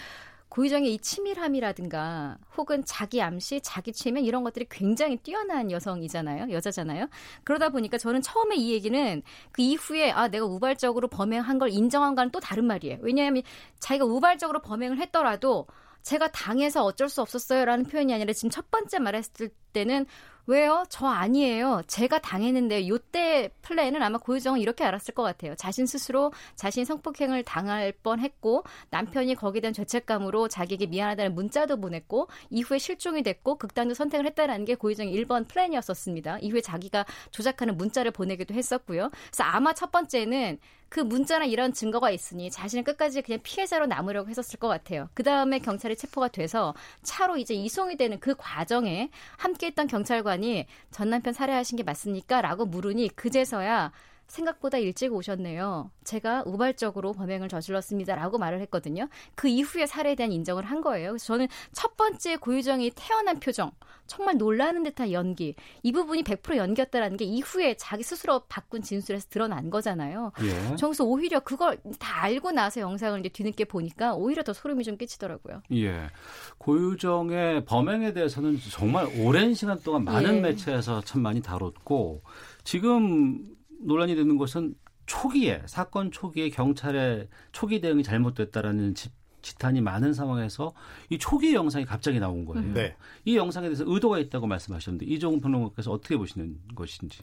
[0.52, 6.52] 고유정의 이 치밀함이라든가 혹은 자기 암시, 자기 최면 이런 것들이 굉장히 뛰어난 여성이잖아요.
[6.52, 7.08] 여자잖아요.
[7.42, 12.32] 그러다 보니까 저는 처음에 이 얘기는 그 이후에 아 내가 우발적으로 범행한 걸 인정한 거는
[12.32, 12.98] 또 다른 말이에요.
[13.00, 13.42] 왜냐하면
[13.78, 15.66] 자기가 우발적으로 범행을 했더라도
[16.02, 20.04] 제가 당해서 어쩔 수 없었어요라는 표현이 아니라 지금 첫 번째 말했을 때는
[20.46, 20.84] 왜요?
[20.88, 21.82] 저 아니에요.
[21.86, 25.54] 제가 당했는데 요때 플랜은 아마 고유정은 이렇게 알았을 것 같아요.
[25.54, 32.78] 자신 스스로 자신 성폭행을 당할 뻔했고 남편이 거기에 대한 죄책감으로 자기에게 미안하다는 문자도 보냈고 이후에
[32.78, 36.40] 실종이 됐고 극단적 선택을 했다라는 게 고유정의 1번 플랜이었었습니다.
[36.40, 39.10] 이후에 자기가 조작하는 문자를 보내기도 했었고요.
[39.30, 40.58] 그래서 아마 첫 번째는
[40.92, 45.08] 그 문자나 이런 증거가 있으니 자신은 끝까지 그냥 피해자로 남으려고 했었을 것 같아요.
[45.14, 51.10] 그 다음에 경찰이 체포가 돼서 차로 이제 이송이 되는 그 과정에 함께했던 경찰 관이 전
[51.10, 52.40] 남편 살해하신 게 맞습니까?
[52.40, 53.92] 라고 물으니 그제서야
[54.32, 55.90] 생각보다 일찍 오셨네요.
[56.04, 59.08] 제가 우발적으로 범행을 저질렀습니다라고 말을 했거든요.
[59.34, 61.10] 그 이후에 살해에 대한 인정을 한 거예요.
[61.10, 63.72] 그래서 저는 첫 번째 고유정이 태어난 표정,
[64.06, 69.68] 정말 놀라는 듯한 연기, 이 부분이 100% 연기였다라는 게 이후에 자기 스스로 바꾼 진술에서 드러난
[69.68, 70.32] 거잖아요.
[70.42, 70.76] 예.
[70.76, 75.62] 저기서 오히려 그걸 다 알고 나서 영상을 이제 뒤늦게 보니까 오히려 더 소름이 좀 끼치더라고요.
[75.72, 76.08] 예.
[76.56, 80.40] 고유정의 범행에 대해서는 정말 오랜 시간 동안 많은 예.
[80.40, 82.22] 매체에서 참 많이 다뤘고
[82.64, 83.44] 지금
[83.82, 84.74] 논란이 되는 것은
[85.06, 89.10] 초기에 사건 초기에 경찰의 초기 대응이 잘못됐다라는 지,
[89.42, 90.72] 지탄이 많은 상황에서
[91.10, 92.72] 이 초기 영상이 갑자기 나온 거예요.
[92.72, 92.96] 네.
[93.24, 97.22] 이 영상에 대해서 의도가 있다고 말씀하셨는데 이종훈 평론가께서 어떻게 보시는 것인지.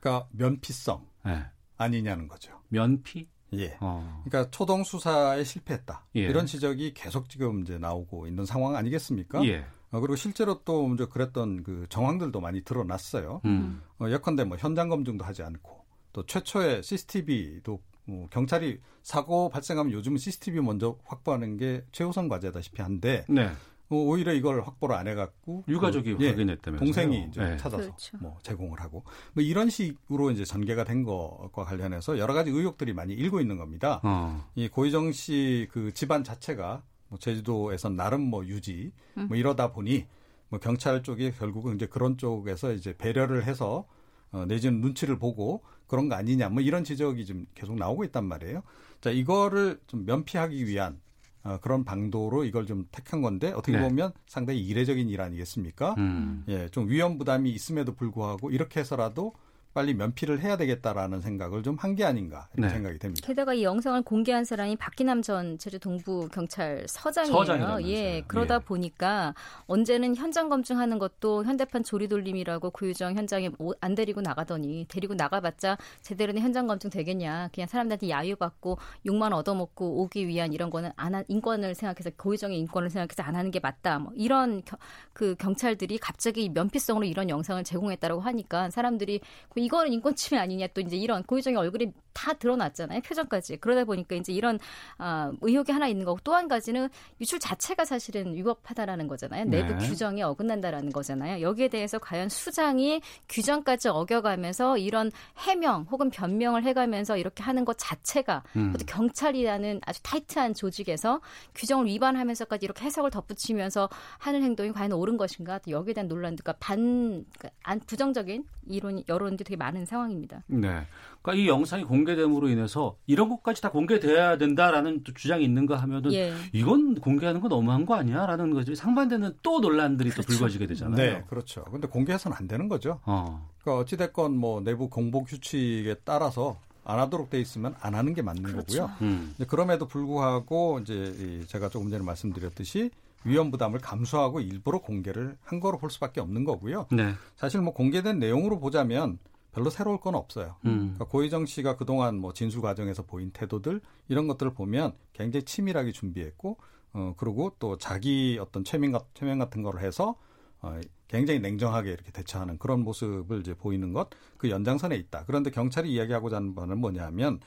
[0.00, 1.44] 그러니까 면피성 네.
[1.76, 2.58] 아니냐는 거죠.
[2.68, 3.28] 면피?
[3.54, 3.76] 예.
[3.80, 4.22] 어.
[4.24, 6.06] 그러니까 초동 수사에 실패했다.
[6.16, 6.20] 예.
[6.20, 9.44] 이런 지적이 계속 지금 이제 나오고 있는 상황 아니겠습니까?
[9.46, 9.64] 예.
[9.90, 13.40] 어, 그리고 실제로 또 이제 그랬던 그 정황들도 많이 드러났어요.
[13.44, 13.82] 음.
[13.98, 15.87] 어, 예컨대 뭐 현장 검증도 하지 않고
[16.18, 23.24] 또 최초의 CCTV도 뭐 경찰이 사고 발생하면 요즘은 CCTV 먼저 확보하는 게 최우선 과제다시피 한데
[23.28, 23.50] 네.
[23.86, 27.56] 뭐 오히려 이걸 확보를 안 해갖고 유가족이 그, 확인했다면서 동생이 이제 네.
[27.56, 28.18] 찾아서 그렇죠.
[28.18, 33.14] 뭐 제공을 하고 뭐 이런 식으로 이제 전개가 된 것과 관련해서 여러 가지 의혹들이 많이
[33.14, 34.00] 일고 있는 겁니다.
[34.02, 34.44] 어.
[34.56, 40.04] 이 고희정 씨 그 집안 자체가 뭐 제주도에선 나름 뭐 유지 뭐 이러다 보니
[40.48, 43.86] 뭐 경찰 쪽이 결국은 이제 그런 쪽에서 이제 배려를 해서
[44.30, 48.62] 어, 내지는 눈치를 보고 그런 거 아니냐 뭐 이런 지적이 좀 계속 나오고 있단 말이에요.
[49.00, 51.00] 자 이거를 좀 면피하기 위한
[51.42, 53.80] 어, 그런 방도로 이걸 좀 택한 건데 어떻게 네.
[53.80, 55.94] 보면 상당히 이례적인 일 아니겠습니까?
[55.98, 56.44] 음.
[56.48, 59.34] 예, 좀 위험 부담이 있음에도 불구하고 이렇게 해서라도
[59.74, 62.74] 빨리 면피를 해야 되겠다라는 생각을 좀 한 게 아닌가 이런 네.
[62.74, 63.26] 생각이 됩니다.
[63.26, 67.78] 게다가 이 영상을 공개한 사람이 박기남 전 제주 동부 경찰 서장이에요.
[67.84, 68.58] 예, 그러다 예.
[68.58, 69.34] 보니까
[69.66, 73.50] 언제는 현장 검증하는 것도 현대판 조리돌림이라고 구유정 현장에
[73.80, 77.48] 안 데리고 나가더니 데리고 나가봤자 제대로 된 현장 검증 되겠냐?
[77.54, 82.90] 그냥 사람들한테 야유받고 욕만 얻어먹고 오기 위한 이런 거는 안 한, 인권을 생각해서 고유정의 인권을
[82.90, 83.98] 생각해서 안 하는 게 맞다.
[83.98, 84.76] 뭐 이런 겨,
[85.12, 89.20] 그 경찰들이 갑자기 면피성으로 이런 영상을 제공했다라고 하니까 사람들이
[89.58, 93.00] 이거는 인권 침해 아니냐 또 이제 이런 고유정의 얼굴이 다 드러났잖아요.
[93.02, 93.58] 표정까지.
[93.58, 94.58] 그러다 보니까 이제 이런
[94.98, 96.88] 어, 의혹이 하나 있는 거고 또 한 가지는
[97.20, 99.44] 유출 자체가 사실은 위법하다라는 거잖아요.
[99.46, 99.88] 내부 네.
[99.88, 101.42] 규정에 어긋난다라는 거잖아요.
[101.42, 108.44] 여기에 대해서 과연 수장이 규정까지 어겨가면서 이런 해명 혹은 변명을 해가면서 이렇게 하는 것 자체가
[108.54, 108.72] 음.
[108.86, 111.20] 경찰이라는 아주 타이트한 조직에서
[111.56, 115.58] 규정을 위반하면서까지 이렇게 해석을 덧붙이면서 하는 행동이 과연 옳은 것인가?
[115.66, 120.42] 여기에 대한 논란들과 반, 그러니까 부정적인 이론, 여론들이 되게 많은 상황입니다.
[120.46, 120.86] 네.
[121.22, 126.34] 그러니까 이 영상이 공개됨으로 인해서 이런 것까지 다 공개돼야 된다라는 또 주장이 있는가 하면은 예.
[126.52, 130.96] 이건 공개하는 거 너무한 거 아니야라는 거지 상반되는 또 논란들이 또 불거지게 되잖아요.
[130.96, 131.64] 네, 그렇죠.
[131.64, 133.00] 근데 공개해서는 안 되는 거죠.
[133.06, 133.48] 어.
[133.62, 138.20] 그러니까 어찌 됐건 뭐 내부 공복 규칙에 따라서 안 하도록 돼 있으면 안 하는 게
[138.20, 138.88] 맞는 그렇죠.
[138.88, 138.96] 거고요.
[139.00, 139.34] 음.
[139.48, 142.90] 그럼에도 불구하고 이제 이 제가 조금 전에 말씀드렸듯이
[143.24, 146.86] 위험 부담을 감수하고 일부러 공개를 한 거로 볼 수밖에 없는 거고요.
[146.92, 147.14] 네.
[147.36, 149.18] 사실 뭐 공개된 내용으로 보자면
[149.58, 150.56] 별로 새로울 건 없어요.
[150.66, 150.94] 음.
[150.94, 156.58] 그러니까 고희정 씨가 그동안 뭐 진술 과정에서 보인 태도들 이런 것들을 보면 굉장히 치밀하게 준비했고
[156.94, 160.16] 어 그리고 또 자기 어떤 최면, 같- 최면 같은 거를 해서
[160.62, 165.24] 어 굉장히 냉정하게 이렇게 대처하는 그런 모습을 이제 보이는 것 그 연장선에 있다.
[165.26, 167.40] 그런데 경찰이 이야기하고자 하는 바는 뭐냐면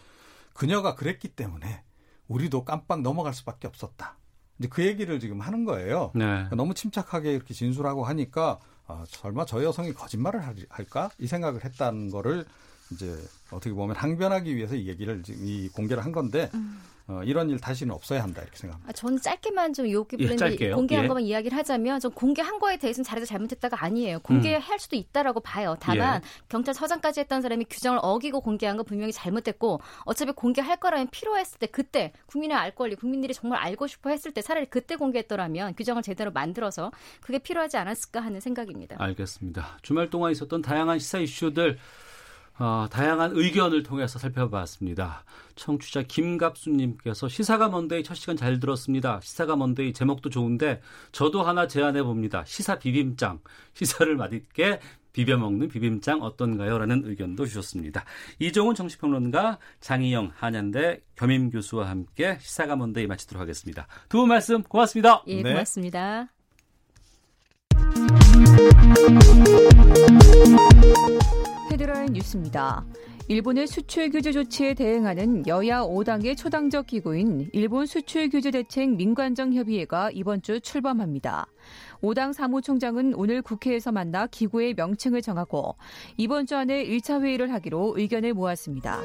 [0.54, 1.84] 그녀가 그랬기 때문에
[2.28, 4.18] 우리도 깜빡 넘어갈 수밖에 없었다.
[4.60, 6.12] 이제 그 얘기를 지금 하는 거예요.
[6.14, 6.26] 네.
[6.26, 8.60] 그러니까 너무 침착하게 이렇게 진술하고 하니까
[8.92, 11.10] 아, 설마 저 여성이 거짓말을 할- 할까?
[11.18, 12.46] 이 생각을 했다는 거를
[12.92, 13.18] 이제
[13.52, 16.52] 어떻게 보면 항변하기 위해서 이 얘기를 이 공개를 한 건데
[17.12, 18.90] 어, 이런 일 다시는 없어야 한다 이렇게 생각합니다.
[18.90, 20.76] 아, 저는 짧게만 좀 요기 예, 브랜드 짧게요.
[20.76, 21.08] 공개한 예.
[21.08, 24.20] 것만 이야기를 하자면 전 공개한 거에 대해서는 잘해서 잘못했다가 아니에요.
[24.20, 25.76] 공개할 수도 있다라고 봐요.
[25.80, 26.28] 다만 예.
[26.50, 32.14] 경찰서장까지 했던 사람이 규정을 어기고 공개한 건 분명히 잘못됐고 어차피 공개할 거라면 필요했을 때 그때
[32.28, 36.92] 국민의 알 권리, 국민들이 정말 알고 싶어 했을 때 차라리 그때 공개했더라면 규정을 제대로 만들어서
[37.20, 38.96] 그게 필요하지 않았을까 하는 생각입니다.
[39.00, 39.80] 알겠습니다.
[39.82, 41.78] 주말 동안 있었던 다양한 시사 이슈들
[42.60, 45.24] 어, 다양한 의견을 통해서 살펴봤습니다.
[45.56, 49.20] 청취자 김갑수님께서 시사가 먼데이 첫 시간 잘 들었습니다.
[49.22, 52.44] 시사가 먼데이 제목도 좋은데 저도 하나 제안해 봅니다.
[52.46, 53.40] 시사 비빔장
[53.74, 54.80] 시사를 맛있게
[55.14, 56.78] 비벼 먹는 비빔장 어떤가요?
[56.78, 58.06] 라는 의견도 주셨습니다.
[58.40, 63.88] 이종훈 정치평론가 장희영 한양대 겸임 교수와 함께 시사가 먼데이 마치도록 하겠습니다.
[64.08, 65.24] 두 분 말씀 고맙습니다.
[65.28, 65.52] 예, 네.
[65.52, 66.28] 고맙습니다.
[71.82, 72.86] 헤드라인 뉴스입니다.
[73.28, 80.12] 일본의 수출 규제 조치에 대응하는 여야 5당의 초당적 기구인 일본 수출 규제 대책 민관정 협의회가
[80.14, 81.48] 이번 주 출범합니다.
[82.04, 85.76] 5당 사무총장은 오늘 국회에서 만나 기구의 명칭을 정하고
[86.18, 89.00] 이번 주 안에 1차 회의를 하기로 의견을 모았습니다.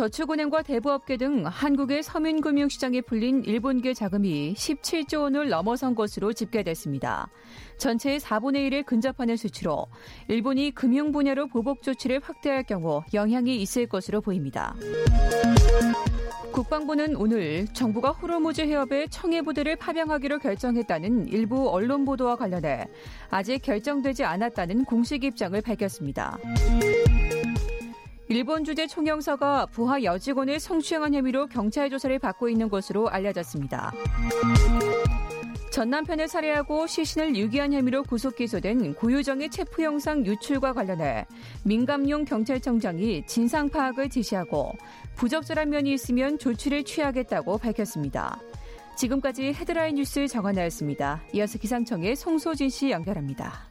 [0.00, 7.28] 저축은행과 대부업계 등 한국의 서민금융시장에 풀린 일본계 자금이 17조 원을 넘어선 것으로 집계됐습니다.
[7.76, 9.88] 전체의 4분의 1에 근접하는 수치로
[10.28, 14.74] 일본이 금융 분야로 보복 조치를 확대할 경우 영향이 있을 것으로 보입니다.
[16.50, 22.86] 국방부는 오늘 정부가 호르무즈 해협에 청해 부대를 파병하기로 결정했다는 일부 언론 보도와 관련해
[23.28, 26.38] 아직 결정되지 않았다는 공식 입장을 밝혔습니다.
[28.32, 33.92] 일본 주재 총영사가 부하 여직원을 성추행한 혐의로 경찰 조사를 받고 있는 것으로 알려졌습니다.
[35.72, 41.26] 전 남편을 살해하고 시신을 유기한 혐의로 구속 기소된 고유정의 체포 영상 유출과 관련해
[41.64, 44.74] 민감용 경찰청장이 진상 파악을 지시하고
[45.16, 48.38] 부적절한 면이 있으면 조치를 취하겠다고 밝혔습니다.
[48.94, 51.20] 지금까지 헤드라인 뉴스 정한나였습니다.
[51.34, 53.69] 이어서 기상청의 송소진 씨 연결합니다.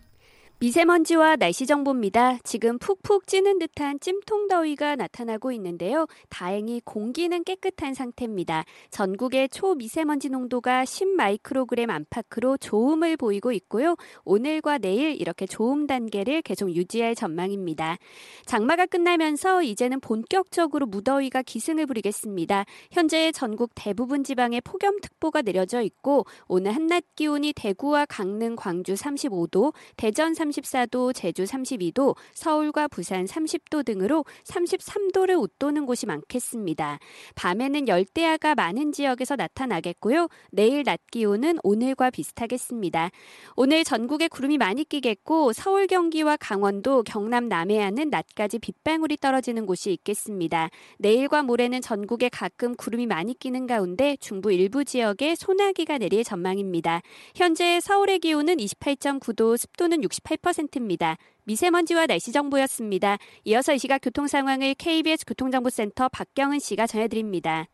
[0.62, 2.39] 미세먼지와 날씨 정보입니다.
[2.43, 6.06] 지금 푹푹 찌는 듯한 찜통 더위가 나타나고 있는데요.
[6.28, 8.65] 다행히 공기는 깨끗한 상태입니다.
[8.89, 13.95] 전국의 초미세먼지 농도가 10마이크로그램 안팎으로 좋음을 보이고 있고요.
[14.26, 17.98] 오늘과 내일 이렇게 좋음 단계를 계속 유지할 전망입니다.
[18.45, 22.65] 장마가 끝나면서 이제는 본격적으로 무더위가 기승을 부리겠습니다.
[22.91, 30.34] 현재 전국 대부분 지방에 폭염특보가 내려져 있고 오늘 한낮 기온이 대구와 강릉, 광주 35도, 대전
[30.49, 36.99] 34도, 제주 32도, 서울과 부산 30도 등으로 33도를 웃도는 곳이 많겠습니다.
[37.35, 40.27] 밤에는 열대야가 많은 지역에서 나타나겠고요.
[40.51, 43.09] 내일 낮 기온은 오늘과 비슷하겠습니다.
[43.55, 50.69] 오늘 전국에 구름이 많이 끼겠고 서울, 경기와 강원도, 경남, 남해안은 낮까지 빗방울이 떨어지는 곳이 있겠습니다.
[50.97, 57.01] 내일과 모레는 전국에 가끔 구름이 많이 끼는 가운데 중부 일부 지역에 소나기가 내릴 전망입니다.
[57.35, 60.38] 현재 서울의 기온은 28.9도, 습도는 68%
[60.78, 61.17] 입니다.
[61.43, 63.17] 미세먼지와 날씨 정보였습니다.
[63.45, 67.67] 이어서 이 시각 교통 상황을 KBS 교통정보센터 박경은 씨가 전해드립니다.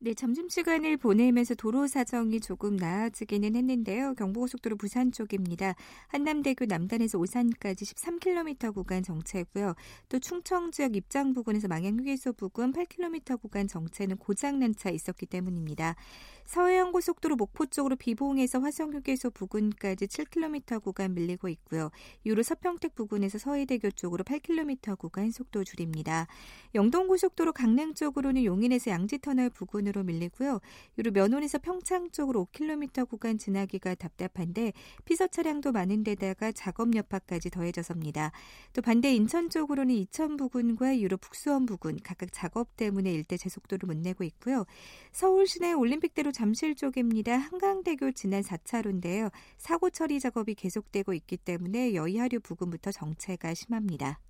[0.00, 4.14] 네, 점심시간을 보내면서 도로 사정이 조금 나아지기는 했는데요.
[4.14, 5.74] 경부고속도로 부산 쪽입니다.
[6.06, 9.74] 한남대교 남단에서 오산까지 13km 구간 정체고요.
[10.08, 15.96] 또 충청 지역 입장 부근에서 망향휴게소 부근 8km 구간 정체는 고장난 차 있었기 때문입니다.
[16.44, 21.90] 서해안고속도로 목포 쪽으로 비봉에서 화성휴게소 부근까지 7km 구간 밀리고 있고요.
[22.24, 26.28] 이후로 서평택 부근에서 서해대교 쪽으로 8km 구간 속도 줄입니다.
[26.76, 30.60] 영동고속도로 강릉 쪽으로는 용인에서 양지터널 부근 으로 9번으로 밀리고요.
[30.96, 34.72] 이로 면원에서 평창 쪽으로 5km 구간 지나기가 답답한데
[35.04, 38.32] 피서 차량도 많은 데다가 작업 여파까지 더해져섭니다.
[38.72, 43.96] 또 반대 인천 쪽으로는 이천 부근과 유로 북수원 부근 각각 작업 때문에 일대 제속도를 못
[43.96, 44.64] 내고 있고요.
[45.12, 47.36] 서울 시내 올림픽대로 잠실 쪽입니다.
[47.36, 49.30] 한강대교 지난 4차로인데요.
[49.56, 54.20] 사고 처리 작업이 계속되고 있기 때문에 여의하류 부근부터 정체가 심합니다.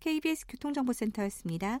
[0.00, 1.80] KBS 교통정보센터였습니다.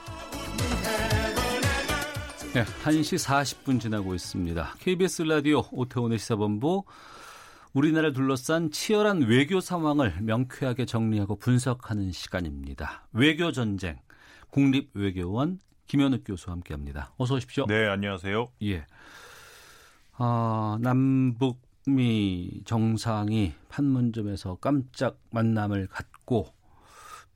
[2.53, 4.75] 네, 1시 40분 지나고 있습니다.
[4.79, 6.83] KBS 라디오 오태훈의 시사본부
[7.71, 13.07] 우리나라를 둘러싼 치열한 외교 상황을 명쾌하게 정리하고 분석하는 시간입니다.
[13.13, 13.99] 외교 전쟁
[14.49, 17.13] 국립외교원 김현욱 교수와 함께합니다.
[17.15, 17.67] 어서 오십시오.
[17.67, 18.49] 네, 안녕하세요.
[18.63, 18.85] 예.
[20.19, 26.53] 어, 남북미 정상이 판문점에서 깜짝 만남을 갖고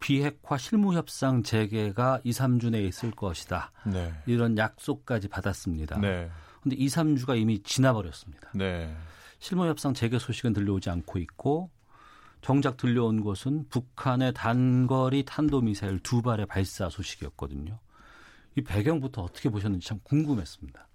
[0.05, 3.71] 비핵화 실무협상 재개가 2, 3주 내에 있을 것이다.
[3.91, 4.13] 네.
[4.27, 5.99] 이런 약속까지 받았습니다.
[5.99, 6.29] 네.
[6.61, 8.51] 근데 2, 3주가 이미 지나버렸습니다.
[8.53, 8.95] 네.
[9.39, 11.71] 실무협상 재개 소식은 들려오지 않고 있고
[12.41, 17.79] 정작 들려온 것은 북한의 단거리 탄도미사일 두 발의 발사 소식이었거든요.
[18.57, 20.87] 이 배경부터 어떻게 보셨는지 참 궁금했습니다.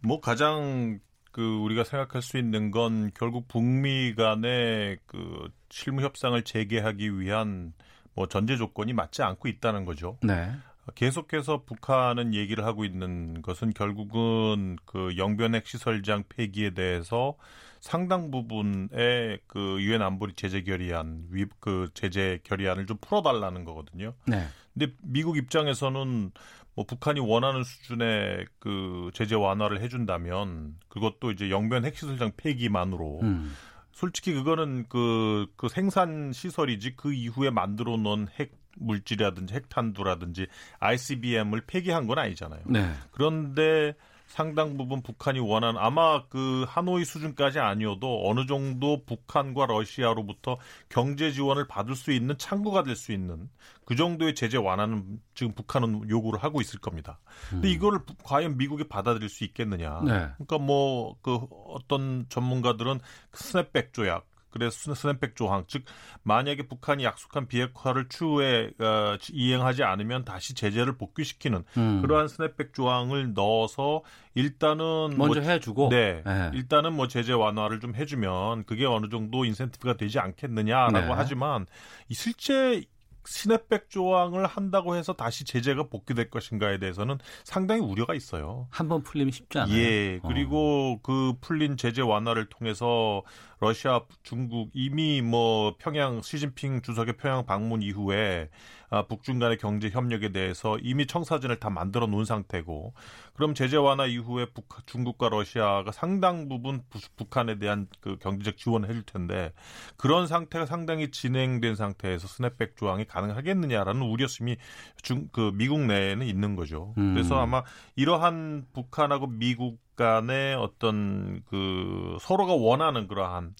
[0.00, 0.98] 뭐 가장
[1.30, 7.74] 그 우리가 생각할 수 있는 건 결국 북미 간의 그 실무 협상을 재개하기 위한
[8.14, 10.18] 뭐 전제 조건이 맞지 않고 있다는 거죠.
[10.22, 10.52] 네.
[10.94, 17.36] 계속해서 북한은 얘기를 하고 있는 것은 결국은 그 영변핵 시설장 폐기에 대해서
[17.80, 24.14] 상당 부분의 그 유엔 안보리 제재 결의안 위 그 제재 결의안을 좀 풀어달라는 거거든요.
[24.26, 24.46] 네.
[24.74, 26.30] 근데 미국 입장에서는
[26.74, 33.54] 뭐 북한이 원하는 수준의 그 제재 완화를 해준다면 그것도 이제 영변 핵시설장 폐기만으로 음.
[33.94, 40.48] 솔직히 그거는 그, 그 생산 시설이지 그 이후에 만들어 놓은 핵 물질이라든지 핵탄두라든지
[40.80, 42.62] ICBM을 폐기한 건 아니잖아요.
[42.66, 42.90] 네.
[43.12, 43.94] 그런데
[44.26, 50.58] 상당 부분 북한이 원하는 아마 그 하노이 수준까지 아니어도 어느 정도 북한과 러시아로부터
[50.88, 53.48] 경제 지원을 받을 수 있는 창구가 될 수 있는
[53.84, 57.18] 그 정도의 제재 완화는 지금 북한은 요구를 하고 있을 겁니다.
[57.50, 57.72] 근데 음.
[57.72, 60.00] 이거를 과연 미국이 받아들일 수 있겠느냐?
[60.04, 60.28] 네.
[60.36, 63.00] 그러니까 뭐 그 어떤 전문가들은
[63.32, 65.82] 스냅백 조약 그래서 스냅백 조항, 즉
[66.22, 72.00] 만약에 북한이 약속한 비핵화를 추후에 어, 이행하지 않으면 다시 제재를 복귀시키는 음.
[72.00, 74.02] 그러한 스냅백 조항을 넣어서
[74.34, 79.44] 일단은 먼저 뭐, 해주고, 네, 네, 일단은 뭐 제재 완화를 좀 해주면 그게 어느 정도
[79.44, 81.12] 인센티브가 되지 않겠느냐라고 네.
[81.14, 81.66] 하지만
[82.08, 82.84] 이 실제
[83.26, 88.68] 스냅백 조항을 한다고 해서 다시 제재가 복귀될 것인가에 대해서는 상당히 우려가 있어요.
[88.70, 89.76] 한번 풀리면 쉽지 않아요.
[89.76, 90.20] 예.
[90.26, 91.00] 그리고 어.
[91.02, 93.22] 그 풀린 제재 완화를 통해서
[93.60, 98.50] 러시아, 중국 이미 뭐 평양 시진핑 주석의 평양 방문 이후에
[98.83, 102.94] 아, 북중 간의 경제 협력에 대해서 이미 청사진을 다 만들어 놓은 상태고
[103.34, 108.88] 그럼 제재 완화 이후에 북, 중국과 러시아가 상당 부분 부, 북한에 대한 그 경제적 지원을
[108.88, 109.52] 해줄 텐데
[109.96, 114.56] 그런 상태가 상당히 진행된 상태에서 스냅백 조항이 가능하겠느냐라는 우려심이
[115.02, 116.94] 중, 그 미국 내에는 있는 거죠.
[116.98, 117.14] 음.
[117.14, 117.62] 그래서 아마
[117.96, 123.54] 이러한 북한하고 미국 간의 어떤 그 서로가 원하는 그러한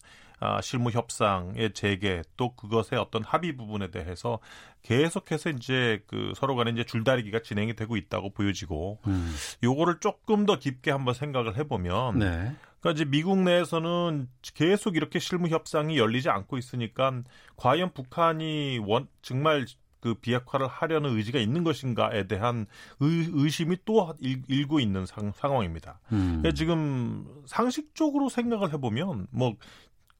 [0.45, 4.39] 아, 실무 협상의 재개 또 그것의 어떤 합의 부분에 대해서
[4.83, 9.35] 계속해서 이제 그 서로 간에 이제 줄다리기가 진행이 되고 있다고 보여지고 음.
[9.63, 12.55] 요거를 조금 더 깊게 한번 생각을 해보면 네.
[12.81, 17.23] 그러니까 이제 미국 내에서는 계속 이렇게 실무 협상이 열리지 않고 있으니까
[17.57, 19.65] 과연 북한이 원 정말
[20.01, 22.67] 그 비핵화를 하려는 의지가 있는 것인가에 대한
[23.01, 25.99] 의, 심이또 일, 고 있는 상, 상황입니다.
[26.13, 26.41] 음.
[26.43, 29.55] 그러니까 지금 상식적으로 생각을 해보면 뭐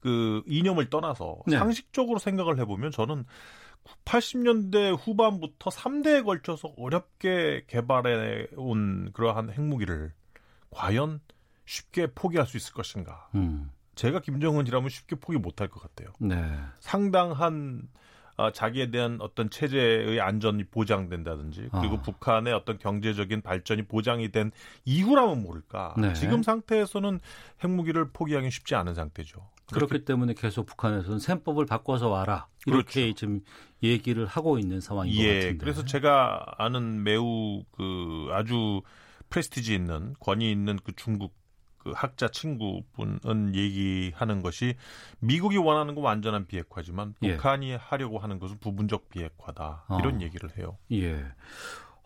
[0.05, 1.57] 그 이념을 떠나서 네.
[1.57, 3.25] 상식적으로 생각을 해보면 저는
[4.05, 10.13] 80년대 후반부터 3대에 걸쳐서 어렵게 개발해 온 그러한 핵무기를
[10.69, 11.21] 과연
[11.65, 13.29] 쉽게 포기할 수 있을 것인가.
[13.33, 13.71] 음.
[13.95, 16.13] 제가 김정은이라면 쉽게 포기 못할 것 같아요.
[16.19, 16.35] 네.
[16.79, 17.89] 상당한
[18.37, 22.01] 어, 자기에 대한 어떤 체제의 안전이 보장된다든지 그리고 아.
[22.03, 24.51] 북한의 어떤 경제적인 발전이 보장이 된
[24.83, 25.95] 이후라면 모를까.
[25.97, 26.13] 네.
[26.13, 27.19] 지금 상태에서는
[27.63, 29.54] 핵무기를 포기하기 쉽지 않은 상태죠.
[29.73, 33.15] 그렇기 때문에 계속 북한에서는 셈법을 바꿔서 와라 이렇게 그렇죠.
[33.15, 33.41] 지금
[33.81, 35.57] 얘기를 하고 있는 상황인 예, 것 같은데.
[35.57, 38.81] 그래서 제가 아는 매우 그 아주
[39.29, 41.33] 프레스티지 있는 권위 있는 그 중국
[41.77, 44.75] 그 학자 친구분은 얘기하는 것이
[45.19, 47.35] 미국이 원하는 건 완전한 비핵화지만 예.
[47.35, 50.21] 북한이 하려고 하는 것은 부분적 비핵화다 이런 어.
[50.21, 50.77] 얘기를 해요.
[50.91, 51.23] 예.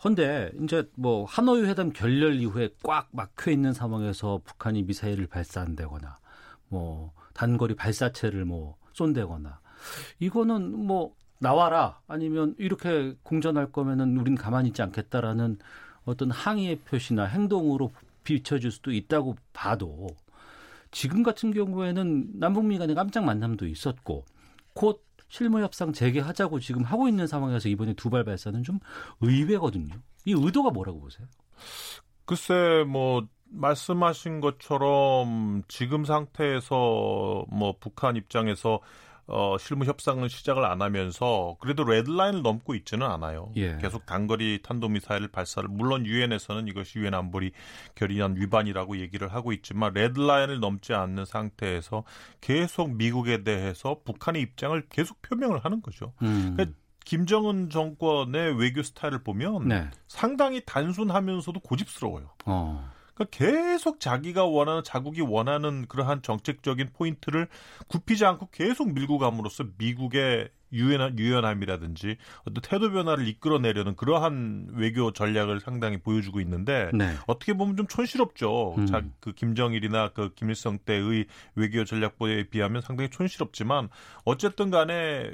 [0.03, 6.17] 헌데 이제 뭐 하노이 회담 결렬 이후에 꽉 막혀 있는 상황에서 북한이 미사일을 발사한다거나
[6.67, 9.61] 뭐 단거리 발사체를 뭐 쏜다거나
[10.19, 15.57] 이거는 뭐 나와라 아니면 이렇게 공전할 거면은 우린 가만히 있지 않겠다라는
[16.03, 17.93] 어떤 항의의 표시나 행동으로
[18.25, 20.07] 비춰질 수도 있다고 봐도
[20.91, 24.25] 지금 같은 경우에는 남북미 간의 깜짝 만남도 있었고
[24.73, 28.79] 곧 실무 협상 재개하자고 지금 하고 있는 상황에서 이번에 두발 발사는 좀
[29.21, 29.95] 의외거든요.
[30.25, 31.25] 이 의도가 뭐라고 보세요?
[32.25, 38.79] 글쎄 뭐 말씀하신 것처럼 지금 상태에서 뭐 북한 입장에서
[39.31, 43.51] 어, 실무 협상을 시작을 안 하면서 그래도 레드라인을 넘고 있지는 않아요.
[43.57, 43.77] 예.
[43.77, 47.51] 계속 단거리 탄도미사일 발사를 물론 유엔에서는 이것이 유엔 안보리
[47.93, 52.03] 결의안 위반이라고 얘기를 하고 있지만 레드라인을 넘지 않는 상태에서
[52.41, 56.13] 계속 미국에 대해서 북한의 입장을 계속 표명을 하는 거죠.
[56.23, 56.55] 음.
[56.55, 56.75] 그러니까
[57.05, 59.89] 김정은 정권의 외교 스타일을 보면 네.
[60.07, 62.31] 상당히 단순하면서도 고집스러워요.
[62.45, 62.98] 어.
[63.19, 67.47] 그러니까 계속 자기가 원하는 자국이 원하는 그러한 정책적인 포인트를
[67.87, 75.59] 굽히지 않고 계속 밀고 감으로써 미국의 유연 유연함이라든지 어떤 태도 변화를 이끌어내려는 그러한 외교 전략을
[75.59, 77.11] 상당히 보여주고 있는데 네.
[77.25, 78.75] 어떻게 보면 좀 촌스럽죠.
[78.77, 78.85] 음.
[78.85, 83.89] 자, 그 김정일이나 그 김일성 때의 외교 전략에 비하면 상당히 촌스럽지만
[84.25, 85.31] 어쨌든 간에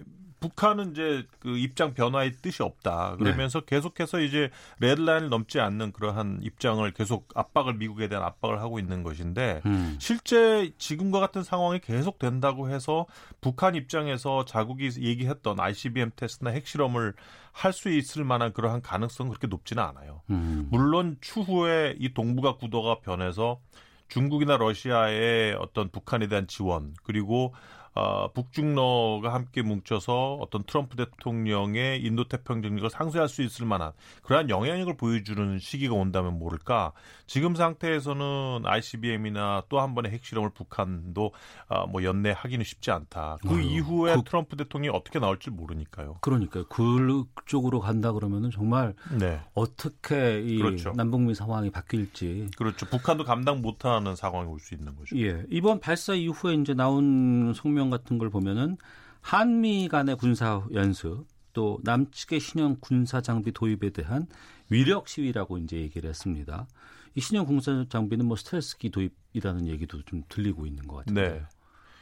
[0.50, 3.16] 북한은 이제 그 입장 변화의 뜻이 없다.
[3.18, 3.66] 그러면서 네.
[3.68, 9.62] 계속해서 이제 레드라인을 넘지 않는 그러한 입장을 계속 압박을 미국에 대한 압박을 하고 있는 것인데
[9.66, 9.98] 음.
[10.00, 13.06] 실제 지금과 같은 상황이 계속 된다고 해서
[13.42, 17.14] 북한 입장에서 자국이 얘기했던 ICBM 테스트나 핵실험을
[17.52, 20.22] 할 수 있을 만한 그러한 가능성은 그렇게 높지는 않아요.
[20.30, 20.68] 음.
[20.72, 23.60] 물론 추후에 이 동북아 구도가 변해서
[24.08, 27.54] 중국이나 러시아의 어떤 북한에 대한 지원 그리고
[27.96, 33.92] 어, 북중러가 함께 뭉쳐서 어떤 트럼프 대통령의 인도 태평양 정책을 상쇄할 수 있을 만한
[34.24, 36.92] 그러한 영향력을 보여주는 시기가 온다면 모를까.
[37.28, 41.32] 지금 상태에서는 ICBM이나 또 한 번의 핵실험을 북한도
[41.70, 43.38] 어, 뭐 연내 하기는 쉽지 않다.
[43.42, 46.18] 그 아유, 이후에 그- 트럼프 대통령이 어떻게 나올지 모르니까요.
[46.22, 46.66] 그러니까요.
[46.66, 49.40] 그쪽으로 간다 그러면은 정말 네.
[49.54, 50.92] 어떻게 이 그렇죠.
[50.96, 52.50] 남북미 상황이 바뀔지.
[52.58, 52.86] 그렇죠.
[52.88, 55.16] 북한도 감당 못하는 상황이 올 수 있는 거죠.
[55.20, 55.44] 예.
[55.50, 58.78] 이번 발사 이후에 이제 나온 성명 같은 걸 보면은
[59.22, 64.28] 한미 간의 군사 연습 또 남측의 신형 군사 장비 도입에 대한
[64.70, 66.68] 위력 시위라고 이제 얘기를 했습니다.
[67.16, 71.16] 이 신형 군사 장비는 뭐 스텔스기 도입이라는 얘기도 좀 들리고 있는 것 같아요.
[71.16, 71.42] 네.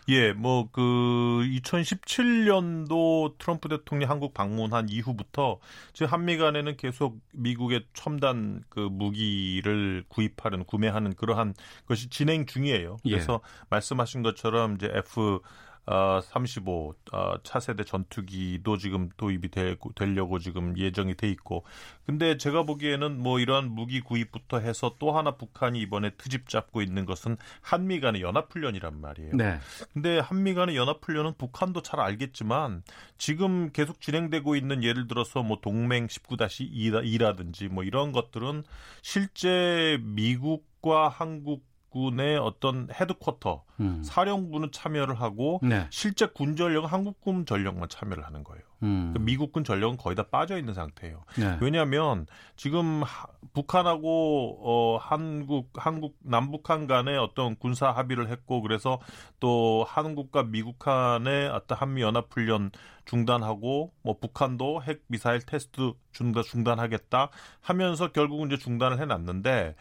[0.10, 5.60] 예, 뭐 그 2017년도 트럼프 대통령 한국 방문한 이후부터
[5.94, 11.54] 지금 한미 간에는 계속 미국의 첨단 그 무기를 구입하는 구매하는 그러한
[11.86, 12.98] 것이 진행 중이에요.
[13.06, 13.12] 예.
[13.12, 15.40] 그래서 말씀하신 것처럼 이제 F
[15.86, 21.66] 어, 35 어, 차세대 전투기도 지금 도입이 되고, 되려고 지금 예정이 돼 있고
[22.06, 27.06] 근데 제가 보기에는 뭐 이러한 무기 구입부터 해서 또 하나 북한이 이번에 트집 잡고 있는
[27.06, 29.36] 것은 한미 간의 연합훈련이란 말이에요.
[29.36, 29.60] 네.
[29.94, 32.84] 근데 한미 간의 연합훈련은 북한도 잘 알겠지만
[33.18, 38.64] 지금 계속 진행되고 있는 예를 들어서 뭐 동맹 19-2라든지 뭐 이런 것들은
[39.02, 41.64] 실제 미국 과 한국
[41.94, 44.02] 군의 어떤 헤드쿼터 음.
[44.04, 45.86] 사령부는 참여를 하고 네.
[45.91, 48.64] 실제 군 전력은 한국군 전력만 참여를 하는 거예요.
[48.82, 49.12] 음.
[49.16, 51.24] 그 미국군 전력은 거의 다 빠져 있는 상태예요.
[51.38, 51.58] 네.
[51.62, 52.26] 왜냐하면
[52.56, 59.00] 지금 하- 북한하고 어 한국 한국 남북한 간에 어떤 군사 합의를 했고 그래서
[59.39, 62.72] 또 한국과 미국 간의 어떤 한미 연합 훈련
[63.06, 67.30] 중단하고 뭐 북한도 핵 미사일 테스트 중단 중단하겠다
[67.62, 69.76] 하면서 결국은 이제 중단을 해놨는데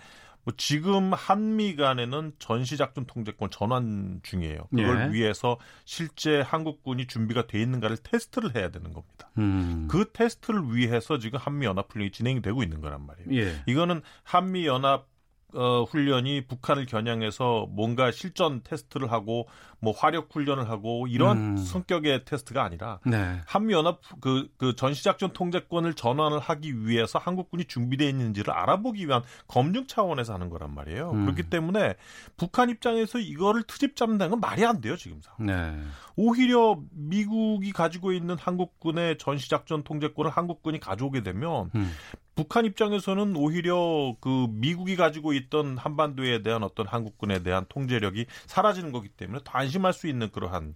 [0.44, 4.68] 뭐 지금 한미 간에는 전시작전 통제권 전환 중이에요.
[4.70, 5.12] 그걸 예.
[5.12, 9.30] 위해서 실제 한국군이 준비가 돼 있는가를 테스트를 해야 되는 겁니다.
[9.38, 9.86] 음.
[9.88, 13.34] 그 테스트를 위해서 지금 한미 연합 훈련이 진행이 되고 있는 거란 말이에요.
[13.34, 13.62] 예.
[13.66, 15.06] 이거는 한미 연합
[15.54, 19.46] 어, 훈련이 북한을 겨냥해서 뭔가 실전 테스트를 하고
[19.82, 21.56] 뭐 화력 훈련을 하고 이런 음.
[21.56, 23.40] 성격의 테스트가 아니라 네.
[23.46, 29.88] 한미 연합 그, 그 전시작전 통제권을 전환을 하기 위해서 한국군이 준비되어 있는지를 알아보기 위한 검증
[29.88, 31.10] 차원에서 하는 거란 말이에요.
[31.10, 31.24] 음.
[31.24, 31.96] 그렇기 때문에
[32.36, 35.46] 북한 입장에서 이거를 트집 잡는다는 건 말이 안 돼요 지금 상황.
[35.46, 35.82] 네.
[36.14, 41.90] 오히려 미국이 가지고 있는 한국군의 전시작전 통제권을 한국군이 가져오게 되면 음.
[42.34, 49.08] 북한 입장에서는 오히려 그 미국이 가지고 있던 한반도에 대한 어떤 한국군에 대한 통제력이 사라지는 거기
[49.08, 50.74] 때문에 더 안심할 수 있는 그러한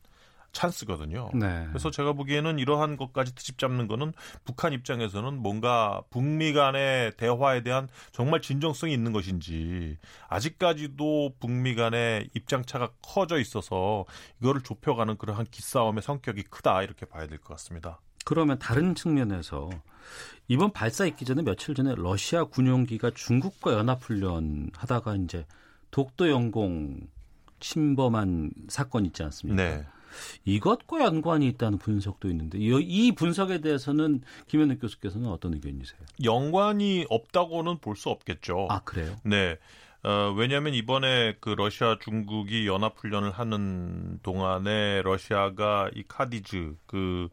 [0.53, 1.31] 찬스거든요.
[1.35, 1.67] 네.
[1.69, 7.89] 그래서 제가 보기에는 이러한 것까지 트집 잡는 거는 북한 입장에서는 뭔가 북미 간의 대화에 대한
[8.13, 14.07] 정말 진정성이 있는 것인지 아직까지도 북미 간의 입장차가 커져 있어서
[14.41, 18.01] 이거를 좁혀가는 그러한 기싸움의 성격이 크다 이렇게 봐야 될 것 같습니다.
[18.25, 19.69] 그러면 다른 측면에서
[20.49, 25.45] 이번 발사 있기 전에 며칠 전에 러시아 군용기가 중국과 연합훈련 하다가 이제
[25.91, 27.01] 독도 영공
[27.61, 29.63] 침범한 사건 있지 않습니까?
[29.63, 29.87] 네.
[30.45, 36.01] 이것과 연관이 있다는 분석도 있는데 이 분석에 대해서는 김현욱 교수께서는 어떤 의견이세요?
[36.25, 38.69] 연관이 없다고는 볼 수 없겠죠.
[38.71, 39.15] 아 그래요?
[39.25, 39.57] 네.
[40.03, 47.29] 어, 왜냐하면 이번에 그 러시아 중국이 연합 훈련을 하는 동안에 러시아가 이 카디즈 그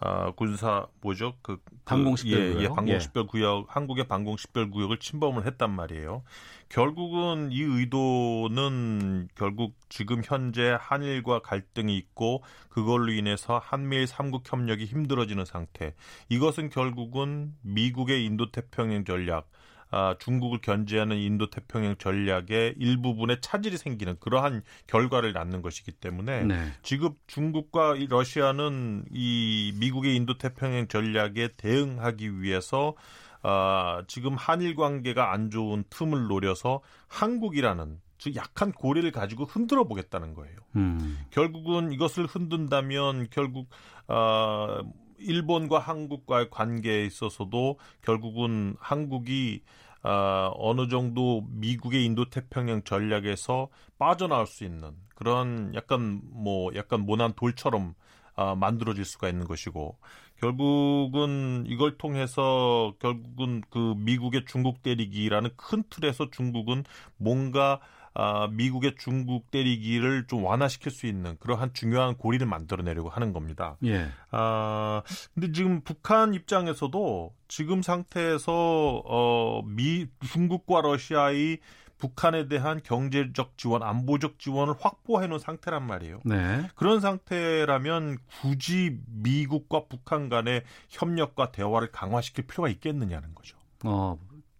[0.00, 1.34] 아, 군사 뭐죠?
[1.42, 2.60] 그, 그 방공식별구역.
[2.60, 3.64] 예, 예, 방공식별 구역, 예.
[3.68, 6.22] 한국의 방공식별 구역을 침범을 했단 말이에요.
[6.68, 15.44] 결국은 이 의도는 결국 지금 현재 한일과 갈등이 있고 그걸로 인해서 한미일 삼국 협력이 힘들어지는
[15.44, 15.94] 상태.
[16.28, 19.50] 이것은 결국은 미국의 인도 태평양 전략,
[19.90, 26.72] 아, 중국을 견제하는 인도 태평양 전략의 일부분에 차질이 생기는 그러한 결과를 낳는 것이기 때문에 네.
[26.82, 32.94] 지금 중국과 러시아는 이 미국의 인도 태평양 전략에 대응하기 위해서
[33.42, 40.34] 아, 지금 한일 관계가 안 좋은 틈을 노려서 한국이라는 즉 약한 고리를 가지고 흔들어 보겠다는
[40.34, 40.56] 거예요.
[40.76, 41.18] 음.
[41.30, 43.68] 결국은 이것을 흔든다면 결국
[44.08, 44.82] 아
[45.18, 49.62] 일본과 한국과의 관계에 있어서도 결국은 한국이
[50.02, 57.32] 어, 어느 정도 미국의 인도 태평양 전략에서 빠져나올 수 있는 그런 약간 뭐 약간 모난
[57.34, 57.94] 돌처럼
[58.36, 59.98] 어, 만들어질 수가 있는 것이고
[60.40, 66.84] 결국은 이걸 통해서 결국은 그 미국의 중국 때리기라는 큰 틀에서 중국은
[67.16, 67.80] 뭔가
[68.20, 73.76] 아, 미국의 중국 때리기를 좀 완화시킬 수 있는 그러한 중요한 고리를 만들어내려고 하는 겁니다.
[73.84, 74.08] 예.
[74.32, 75.02] 아,
[75.34, 81.60] 근데 지금 북한 입장에서도 지금 상태에서 어, 미 중국과 러시아의
[81.98, 86.20] 북한에 대한 경제적 지원, 안보적 지원을 확보해 놓은 상태란 말이에요.
[86.24, 86.68] 네.
[86.74, 93.56] 그런 상태라면 굳이 미국과 북한 간의 협력과 대화를 강화시킬 필요가 있겠느냐는 거죠.
[93.84, 94.18] 어,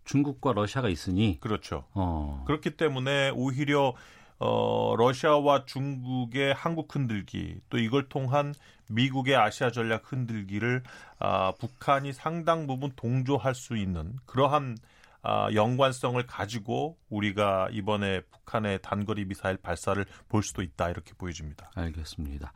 [0.09, 1.85] 중국과 러시아가 있으니 그렇죠.
[1.93, 2.43] 어.
[2.47, 3.95] 그렇기 때문에 오히려
[4.41, 8.55] 어, 러시아와 중국의 한국 흔들기 또 이걸 통한
[8.89, 10.83] 미국의 아시아 전략 흔들기를
[11.19, 14.79] 아, 북한이 상당 부분 동조할 수 있는 그러한
[15.23, 21.71] 아, 연관성을 가지고 우리가 이번에 북한의 단거리 미사일 발사를 볼 수도 있다 이렇게 보여집니다.
[21.75, 22.53] 알겠습니다.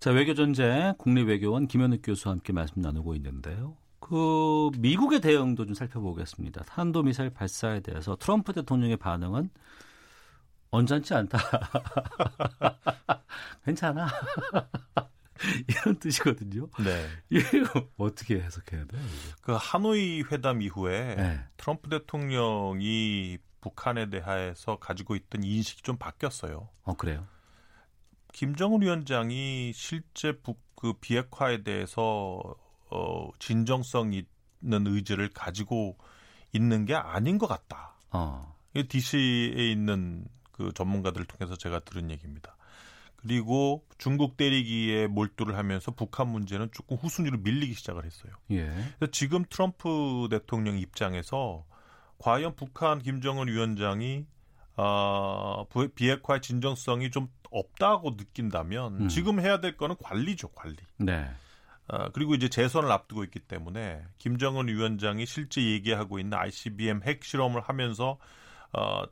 [0.00, 3.76] 자 외교 전쟁 국립외교원 김현욱 교수와 함께 말씀 나누고 있는데요.
[4.04, 6.62] 그 미국의 대응도 좀 살펴보겠습니다.
[6.64, 9.48] 탄도 미사일 발사에 대해서 트럼프 대통령의 반응은
[10.70, 11.38] 언짢지 않다.
[13.64, 14.08] 괜찮아.
[15.68, 16.68] 이런 뜻이거든요.
[16.84, 17.08] 네.
[17.30, 19.00] 이거 어떻게 해석해야 돼요?
[19.40, 21.40] 그 하노이 회담 이후에 네.
[21.56, 26.68] 트럼프 대통령이 북한에 대해서 가지고 있던 인식이 좀 바뀌었어요.
[26.82, 27.26] 어 그래요?
[28.34, 32.42] 김정은 위원장이 실제 북 그 비핵화에 대해서
[32.94, 35.98] 어, 진정성 있는 의지를 가지고
[36.52, 37.96] 있는 게 아닌 것 같다.
[38.10, 38.54] 어.
[38.74, 42.56] DC에 있는 그 전문가들을 통해서 제가 들은 얘기입니다.
[43.16, 48.32] 그리고 중국 때리기에 몰두를 하면서 북한 문제는 조금 후순위로 밀리기 시작을 했어요.
[48.50, 48.66] 예.
[48.66, 51.64] 그래서 지금 트럼프 대통령 입장에서
[52.18, 54.26] 과연 북한 김정은 위원장이
[54.76, 59.08] 어, 비핵화의 진정성이 좀 없다고 느낀다면 음.
[59.08, 60.76] 지금 해야 될 거는 관리죠, 관리.
[60.98, 61.30] 네.
[61.88, 67.60] 어, 그리고 이제 재선을 앞두고 있기 때문에 김정은 위원장이 실제 얘기하고 있는 ICBM 핵 실험을
[67.60, 68.18] 하면서
[68.72, 69.02] 어,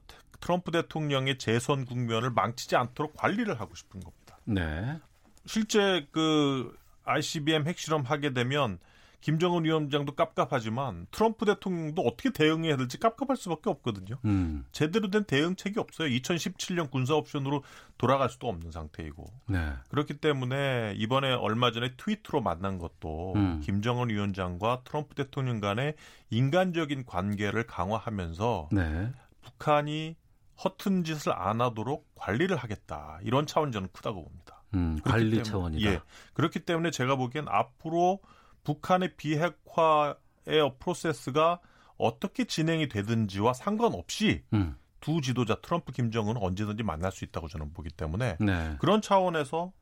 [0.40, 4.38] 트럼프 대통령의 재선 국면을 망치지 않도록 관리를 하고 싶은 겁니다.
[4.44, 4.98] 네.
[5.46, 8.78] 실제 그 ICBM 핵실험 하게 되면
[9.22, 14.16] 김정은 위원장도 깝깝하지만 트럼프 대통령도 어떻게 대응해야 될지 깝깝할 수밖에 없거든요.
[14.24, 14.64] 음.
[14.72, 16.08] 제대로 된 대응책이 없어요.
[16.08, 17.62] 2017년 군사 옵션으로
[17.98, 19.24] 돌아갈 수도 없는 상태이고.
[19.46, 19.72] 네.
[19.88, 23.60] 그렇기 때문에 이번에 얼마 전에 트위터로 만난 것도 음.
[23.60, 25.94] 김정은 위원장과 트럼프 대통령 간의
[26.30, 29.12] 인간적인 관계를 강화하면서 네.
[29.42, 30.16] 북한이
[30.64, 33.20] 허튼 짓을 안 하도록 관리를 하겠다.
[33.22, 34.62] 이런 차원이 저는 크다고 봅니다.
[34.74, 35.90] 음, 관리 때문에, 차원이다.
[35.90, 36.00] 예.
[36.34, 38.20] 그렇기 때문에 제가 보기엔 앞으로
[38.64, 41.60] 북한의 비핵화의 프로세스가
[41.98, 44.76] 어떻게 진행이 되든지와 상관없이 음.
[45.00, 48.76] 두 지도자 트럼프 김정은은 언제든지 만날 수 있다고 저는 보기 때문에 네.
[48.78, 49.72] 그런 차원에서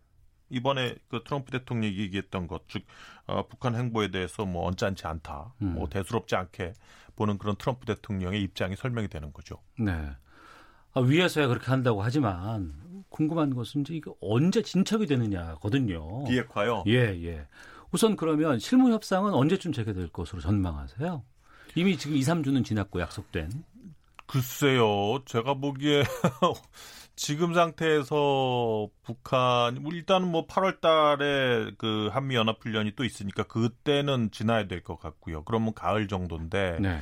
[0.48, 2.84] 이번에 그 트럼프 대통령이 얘기했던 것, 즉
[3.26, 5.74] 어, 북한 행보에 대해서 뭐 언짢지 않다, 음.
[5.74, 6.72] 뭐 대수롭지 않게
[7.14, 9.56] 보는 그런 트럼프 대통령의 입장이 설명이 되는 거죠.
[9.78, 9.92] 네.
[10.92, 12.72] 아, 위에서야 그렇게 한다고 하지만
[13.10, 16.24] 궁금한 것은 이제 이거 언제 진척이 되느냐거든요.
[16.24, 16.82] 비핵화요?
[16.88, 17.46] 예, 예.
[17.92, 21.22] 우선 그러면 실무 협상은 언제쯤 재개될 것으로 전망하세요?
[21.74, 23.64] 이미 지금 2, 3주는 지났고 약속된.
[24.26, 25.22] 글쎄요.
[25.26, 26.04] 제가 보기에
[27.16, 34.66] 지금 상태에서 북한 일단은 뭐 8월 달에 그 한미 연합 훈련이 또 있으니까 그때는 지나야
[34.68, 35.44] 될 것 같고요.
[35.44, 36.98] 그러면 가을 정도인데 네.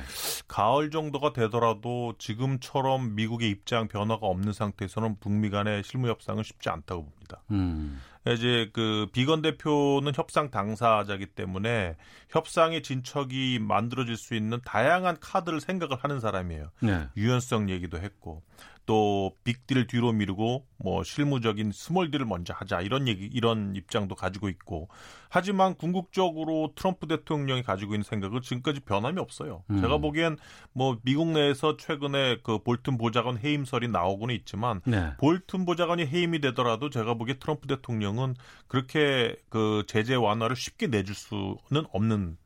[0.47, 7.05] 가을 정도가 되더라도 지금처럼 미국의 입장 변화가 없는 상태에서는 북미 간의 실무 협상은 쉽지 않다고
[7.05, 7.41] 봅니다.
[7.51, 8.01] 음.
[8.27, 11.95] 이제 그 비건 대표는 협상 당사자이기 때문에
[12.29, 16.71] 협상의 진척이 만들어질 수 있는 다양한 카드를 생각을 하는 사람이에요.
[16.81, 17.07] 네.
[17.15, 18.43] 유연성 얘기도 했고
[18.89, 24.87] 또 빅딜을 뒤로 미루고 뭐 실무적인 스몰딜을 먼저 하자 이런 얘기 이런 입장도 가지고 있고
[25.29, 29.63] 하지만 궁극적으로 트럼프 대통령이 가지고 있는 생각은 지금까지 변함이 없어요.
[29.69, 29.79] 음.
[29.79, 30.37] 제가 보기엔
[30.73, 35.11] 뭐 미국 내에서 최근에 그 볼튼 보좌관 해임설이 나오고는 있지만 네.
[35.19, 38.33] 볼튼 보좌관이 해임이 되더라도 제가 보기에 트럼프 대통령은
[38.67, 42.37] 그렇게 그 제재 완화를 쉽게 내줄 수는 없는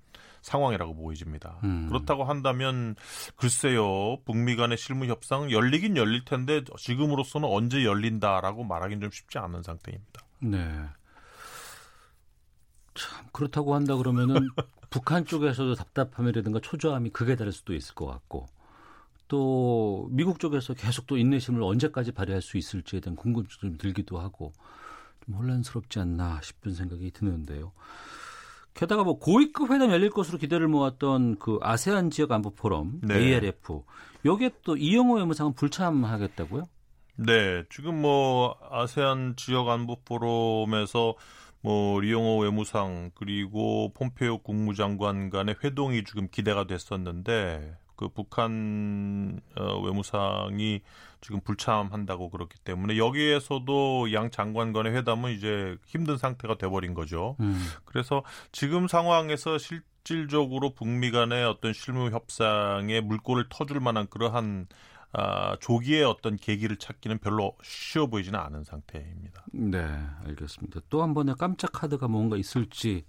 [0.43, 1.59] 상황이라고 보여집니다.
[1.63, 1.87] 음.
[1.87, 2.95] 그렇다고 한다면
[3.35, 9.63] 글쎄요 북미 간의 실무 협상 열리긴 열릴 텐데 지금으로서는 언제 열린다라고 말하기는 좀 쉽지 않은
[9.63, 10.21] 상태입니다.
[10.39, 10.59] 네.
[12.93, 14.35] 참 그렇다고 한다 그러면은
[14.91, 18.47] 북한 쪽에서도 답답함이라든가 초조함이 극에 달할 수도 있을 것 같고
[19.27, 24.53] 또 미국 쪽에서 계속 또 인내심을 언제까지 발휘할 수 있을지에 대한 궁금증이 들기도 하고
[25.25, 27.71] 좀 혼란스럽지 않나 싶은 생각이 드는데요.
[28.73, 33.15] 게다가 뭐 고위급 회담 열릴 것으로 기대를 모았던 그 아세안 지역 안보 포럼 네.
[33.15, 33.83] ALF
[34.25, 36.63] 여기에 또 이영호 외무상은 불참하겠다고요?
[37.15, 41.15] 네, 지금 뭐 아세안 지역 안보 포럼에서
[41.61, 50.81] 뭐 리용호 외무상 그리고 폼페오 국무장관 간의 회동이 지금 기대가 됐었는데 그 북한 어, 외무상이
[51.21, 57.37] 지금 불참한다고 그렇기 때문에 여기에서도 양 장관 간의 회담은 이제 힘든 상태가 돼버린 거죠.
[57.39, 57.65] 음.
[57.85, 64.67] 그래서 지금 상황에서 실질적으로 북미 간의 어떤 실무 협상에 물꼬를 터줄 만한 그러한
[65.13, 69.45] 아, 조기에 어떤 계기를 찾기는 별로 쉬워 보이지는 않은 상태입니다.
[69.53, 69.77] 네,
[70.25, 70.81] 알겠습니다.
[70.89, 73.05] 또 한 번의 깜짝 카드가 뭔가 있을지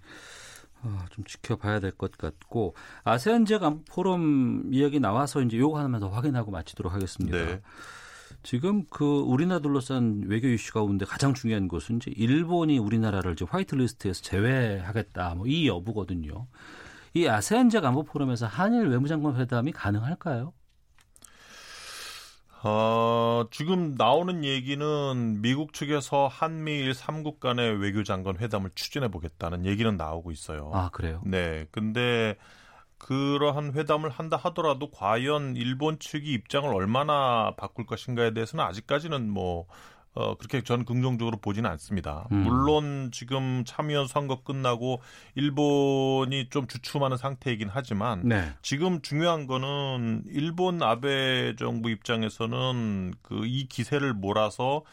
[0.83, 6.09] 어, 좀 지켜봐야 될 것 같고 아세안 지역 포럼 이야기 나와서 이제 요거 하나만 더
[6.09, 7.37] 확인하고 마치도록 하겠습니다.
[7.37, 7.61] 네.
[8.43, 14.21] 지금 그 우리나라 둘러싼 외교 이슈 가운데 가장 중요한 것은 이제 일본이 우리나라를 이제 화이트리스트에서
[14.21, 16.47] 제외하겠다 뭐 이 여부거든요.
[17.13, 20.53] 이 아세안 지역 안보 포럼에서 한일 외무장관 회담이 가능할까요?
[22.67, 30.31] 어, 지금 나오는 얘기는 미국 측에서 한미일 3국 간의 외교장관 회담을 추진해 보겠다는 얘기는 나오고
[30.31, 30.71] 있어요.
[30.73, 31.21] 아, 그래요?
[31.25, 31.67] 네.
[31.71, 32.35] 근데
[32.97, 39.67] 그러한 회담을 한다 하더라도 과연 일본 측이 입장을 얼마나 바꿀 것인가에 대해서는 아직까지는 뭐
[40.15, 42.27] 어, 그렇게 저는 긍정적으로 보지는 않습니다.
[42.31, 42.43] 음.
[42.43, 45.01] 물론 지금 참여연 선거 끝나고
[45.35, 48.51] 일본이 좀 주춤하는 상태이긴 하지만 네.
[48.61, 54.83] 지금 중요한 거는 일본 아베 정부 입장에서는 그 이 기세를 몰아서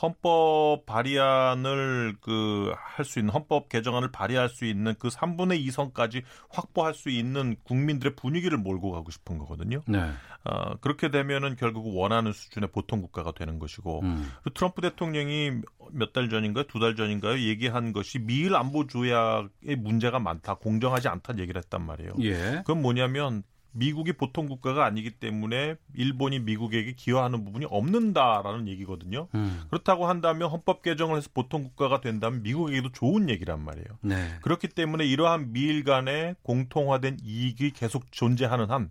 [0.00, 6.94] 헌법 발의안을 그 할 수 있는 헌법 개정안을 발의할 수 있는 그 3분의 2선까지 확보할
[6.94, 9.80] 수 있는 국민들의 분위기를 몰고 가고 싶은 거거든요.
[9.86, 10.10] 네.
[10.44, 14.30] 어, 그렇게 되면은 결국 원하는 수준의 보통 국가가 되는 것이고 음.
[14.54, 15.52] 트럼프 대통령이
[15.92, 21.40] 몇 달 전인가요, 두 달 전인가요, 얘기한 것이 미일 안보 조약에 문제가 많다, 공정하지 않다는
[21.40, 22.12] 얘기를 했단 말이에요.
[22.20, 22.62] 예.
[22.66, 23.42] 그건 뭐냐면
[23.72, 29.28] 미국이 보통 국가가 아니기 때문에 일본이 미국에게 기여하는 부분이 없는다라는 얘기거든요.
[29.34, 29.62] 음.
[29.68, 33.86] 그렇다고 한다면 헌법 개정을 해서 보통 국가가 된다면 미국에게도 좋은 얘기란 말이에요.
[34.02, 34.16] 네.
[34.42, 38.90] 그렇기 때문에 이러한 미일 간의 공통화된 이익이 계속 존재하는 한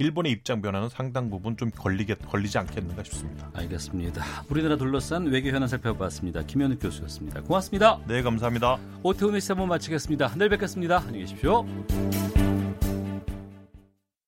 [0.00, 3.50] 일본의 입장 변화는 상당 부분 좀 걸리게 걸리지 않겠는가 싶습니다.
[3.54, 4.24] 알겠습니다.
[4.48, 6.42] 우리나라 둘러싼 외교 현안 살펴봤습니다.
[6.46, 7.42] 김현욱 교수였습니다.
[7.42, 8.00] 고맙습니다.
[8.08, 8.78] 네, 감사합니다.
[9.02, 10.32] 오태훈의 시사 번 마치겠습니다.
[10.36, 11.00] 내일 뵙겠습니다.
[11.00, 11.66] 안녕히 계십시오.